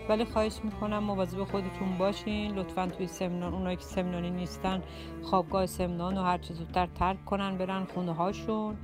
ولی 0.10 0.26
خواهش 0.26 0.60
می‌کنم 0.64 1.04
مواظب 1.04 1.44
خودتون 1.44 1.98
باشین. 1.98 2.56
لطفا 2.56 2.88
توی 2.88 3.08
سمنان 3.08 3.54
اونایی 3.54 3.78
که 3.78 3.84
سمنانی 3.84 4.30
نیستن 4.30 4.84
خوابگاه 5.24 5.66
سمنان 5.66 6.18
و 6.18 6.22
هر 6.22 6.40
زودتر 6.42 6.86
ترک 6.86 7.26
کنن 7.26 7.58
برن 7.58 7.86
خونه 7.86 8.14
هاشون 8.14 8.78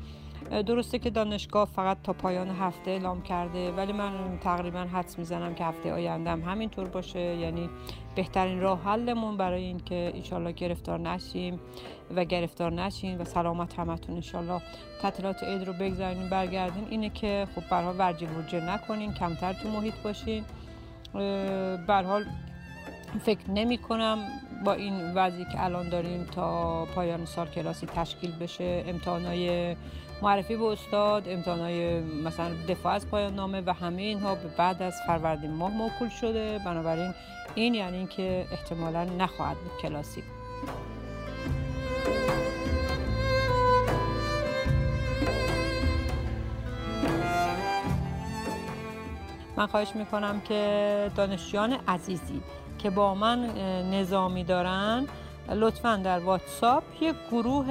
درسته 0.61 0.99
که 0.99 1.09
دانشگاه 1.09 1.65
فقط 1.65 1.97
تا 2.03 2.13
پایان 2.13 2.49
هفته 2.49 2.91
اعلام 2.91 3.21
کرده 3.21 3.71
ولی 3.71 3.93
من 3.93 4.11
تقریبا 4.41 4.79
حدس 4.79 5.19
می‌زنم 5.19 5.55
که 5.55 5.65
هفته 5.65 5.93
آیندهم 5.93 6.41
همینطور 6.41 6.87
باشه. 6.89 7.19
یعنی 7.19 7.69
بهترین 8.15 8.61
راه 8.61 8.83
حلمون 8.83 9.37
برای 9.37 9.63
اینکه 9.63 10.11
ایشالله 10.15 10.51
گرفتار 10.51 10.99
نشیم 10.99 11.59
و 12.15 12.23
گرفتار 12.23 12.71
نشین 12.71 13.17
و 13.17 13.25
سلامت 13.25 13.79
همتون 13.79 14.15
انشالله 14.15 14.61
تعطیلات 15.01 15.43
عید 15.43 15.63
رو 15.63 15.73
بگذارین 15.73 16.29
برگردین. 16.29 16.87
اینه 16.89 17.09
که 17.09 17.47
خب 17.55 17.69
برها 17.69 17.93
ورجی 17.93 18.25
ورجه 18.25 18.59
نکنین 18.59 19.13
کمتر 19.13 19.53
تو 19.53 19.69
محیط 19.69 19.93
باشین. 20.03 20.43
حال 21.87 22.25
فکر 23.21 23.51
نمی 23.51 23.77
کنم 23.77 24.17
با 24.65 24.73
این 24.73 25.13
وضعی 25.13 25.45
که 25.45 25.63
الان 25.63 25.89
داریم 25.89 26.23
تا 26.23 26.85
پایان 26.85 27.25
سال 27.25 27.47
کلاسی 27.47 27.85
تشکیل 27.85 28.31
بشه 28.31 28.83
امتحانای 28.87 29.75
معرفی 30.23 30.55
به 30.55 30.65
استاد 30.65 31.29
امتحانای 31.29 31.99
مثلا 31.99 32.49
دفاع 32.69 32.93
از 32.93 33.07
پایان 33.07 33.35
نامه 33.35 33.61
و 33.65 33.73
همه 33.73 34.01
اینها 34.01 34.37
بعد 34.57 34.81
از 34.81 34.93
فروردین 35.07 35.51
ماه 35.51 35.71
موکول 35.71 36.09
شده. 36.09 36.59
بنابراین 36.65 37.13
این 37.55 37.73
یعنی 37.73 37.97
اینکه 37.97 38.45
احتمالا 38.51 39.03
نخواهد 39.03 39.57
بود 39.57 39.71
کلاسی. 39.81 40.23
من 49.57 49.67
خواهش 49.67 49.95
می‌کنم 49.95 50.41
که 50.41 51.11
دانشجویان 51.15 51.77
عزیزی 51.87 52.41
که 52.77 52.89
با 52.89 53.15
من 53.15 53.39
نظامی 53.91 54.43
دارن 54.43 55.07
لطفا 55.49 56.01
در 56.03 56.19
واتساپ 56.19 56.83
یک 57.01 57.15
گروه 57.31 57.67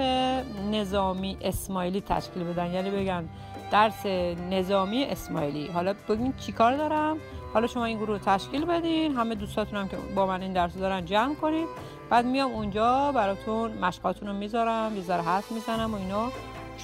نظامی 0.71 1.37
اسماعیلی 1.41 2.01
تشکیل 2.01 2.45
بدن. 2.45 2.73
یعنی 2.73 2.91
بگن 2.91 3.29
درس 3.71 4.07
نظامی 4.51 5.05
اسماعیلی. 5.05 5.67
حالا 5.67 5.95
بگین 6.09 6.35
چیکار 6.41 6.77
دارم؟ 6.77 7.17
حالا 7.55 7.67
شما 7.67 7.85
این 7.85 7.99
گروه 7.99 8.19
تشکیل 8.19 8.65
بدین. 8.65 9.17
همه 9.17 9.35
دوستاتون 9.35 9.79
هم 9.79 9.89
که 9.89 9.97
با 10.15 10.27
من 10.27 10.43
این 10.43 10.53
درس 10.53 10.77
دارن 10.77 11.05
جمع 11.05 11.35
کنید 11.35 11.69
بعد 12.11 12.27
میام 12.27 12.53
اونجا 12.53 13.13
براتون 13.13 13.73
مشقاتون 13.73 14.29
رو 14.29 14.35
می‌ذارم. 14.35 14.97
یه 14.97 15.03
ذره 15.03 15.23
حرف 15.23 15.53
می‌زنم 15.53 15.95
و 15.95 15.97
اینا. 15.97 16.29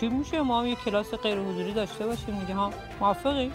چی 0.00 0.08
میشه؟ 0.08 0.42
ما 0.42 0.60
هم 0.60 0.66
یه 0.66 0.74
کلاس 0.74 1.14
غیر 1.14 1.38
حضوری 1.38 1.72
داشته 1.72 2.06
باشیم. 2.06 2.38
دیگه 2.38 2.54
ها 2.54 2.70
موافقی؟ 3.00 3.52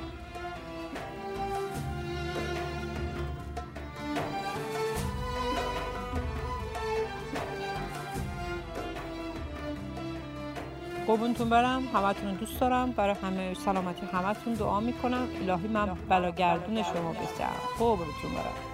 قربونتون 11.13 11.49
برم 11.49 11.87
همتون 11.93 12.33
دوست 12.33 12.59
دارم. 12.59 12.91
برای 12.91 13.15
همه 13.23 13.53
سلامتی 13.53 14.05
همتون 14.05 14.53
دعا 14.53 14.79
می‌کنم. 14.79 15.27
الهی 15.41 15.67
من 15.67 15.97
بلاگردون 16.09 16.83
شما 16.83 17.11
بسیارم 17.11 17.61
قربونتون 17.79 18.31
برم. 18.35 18.72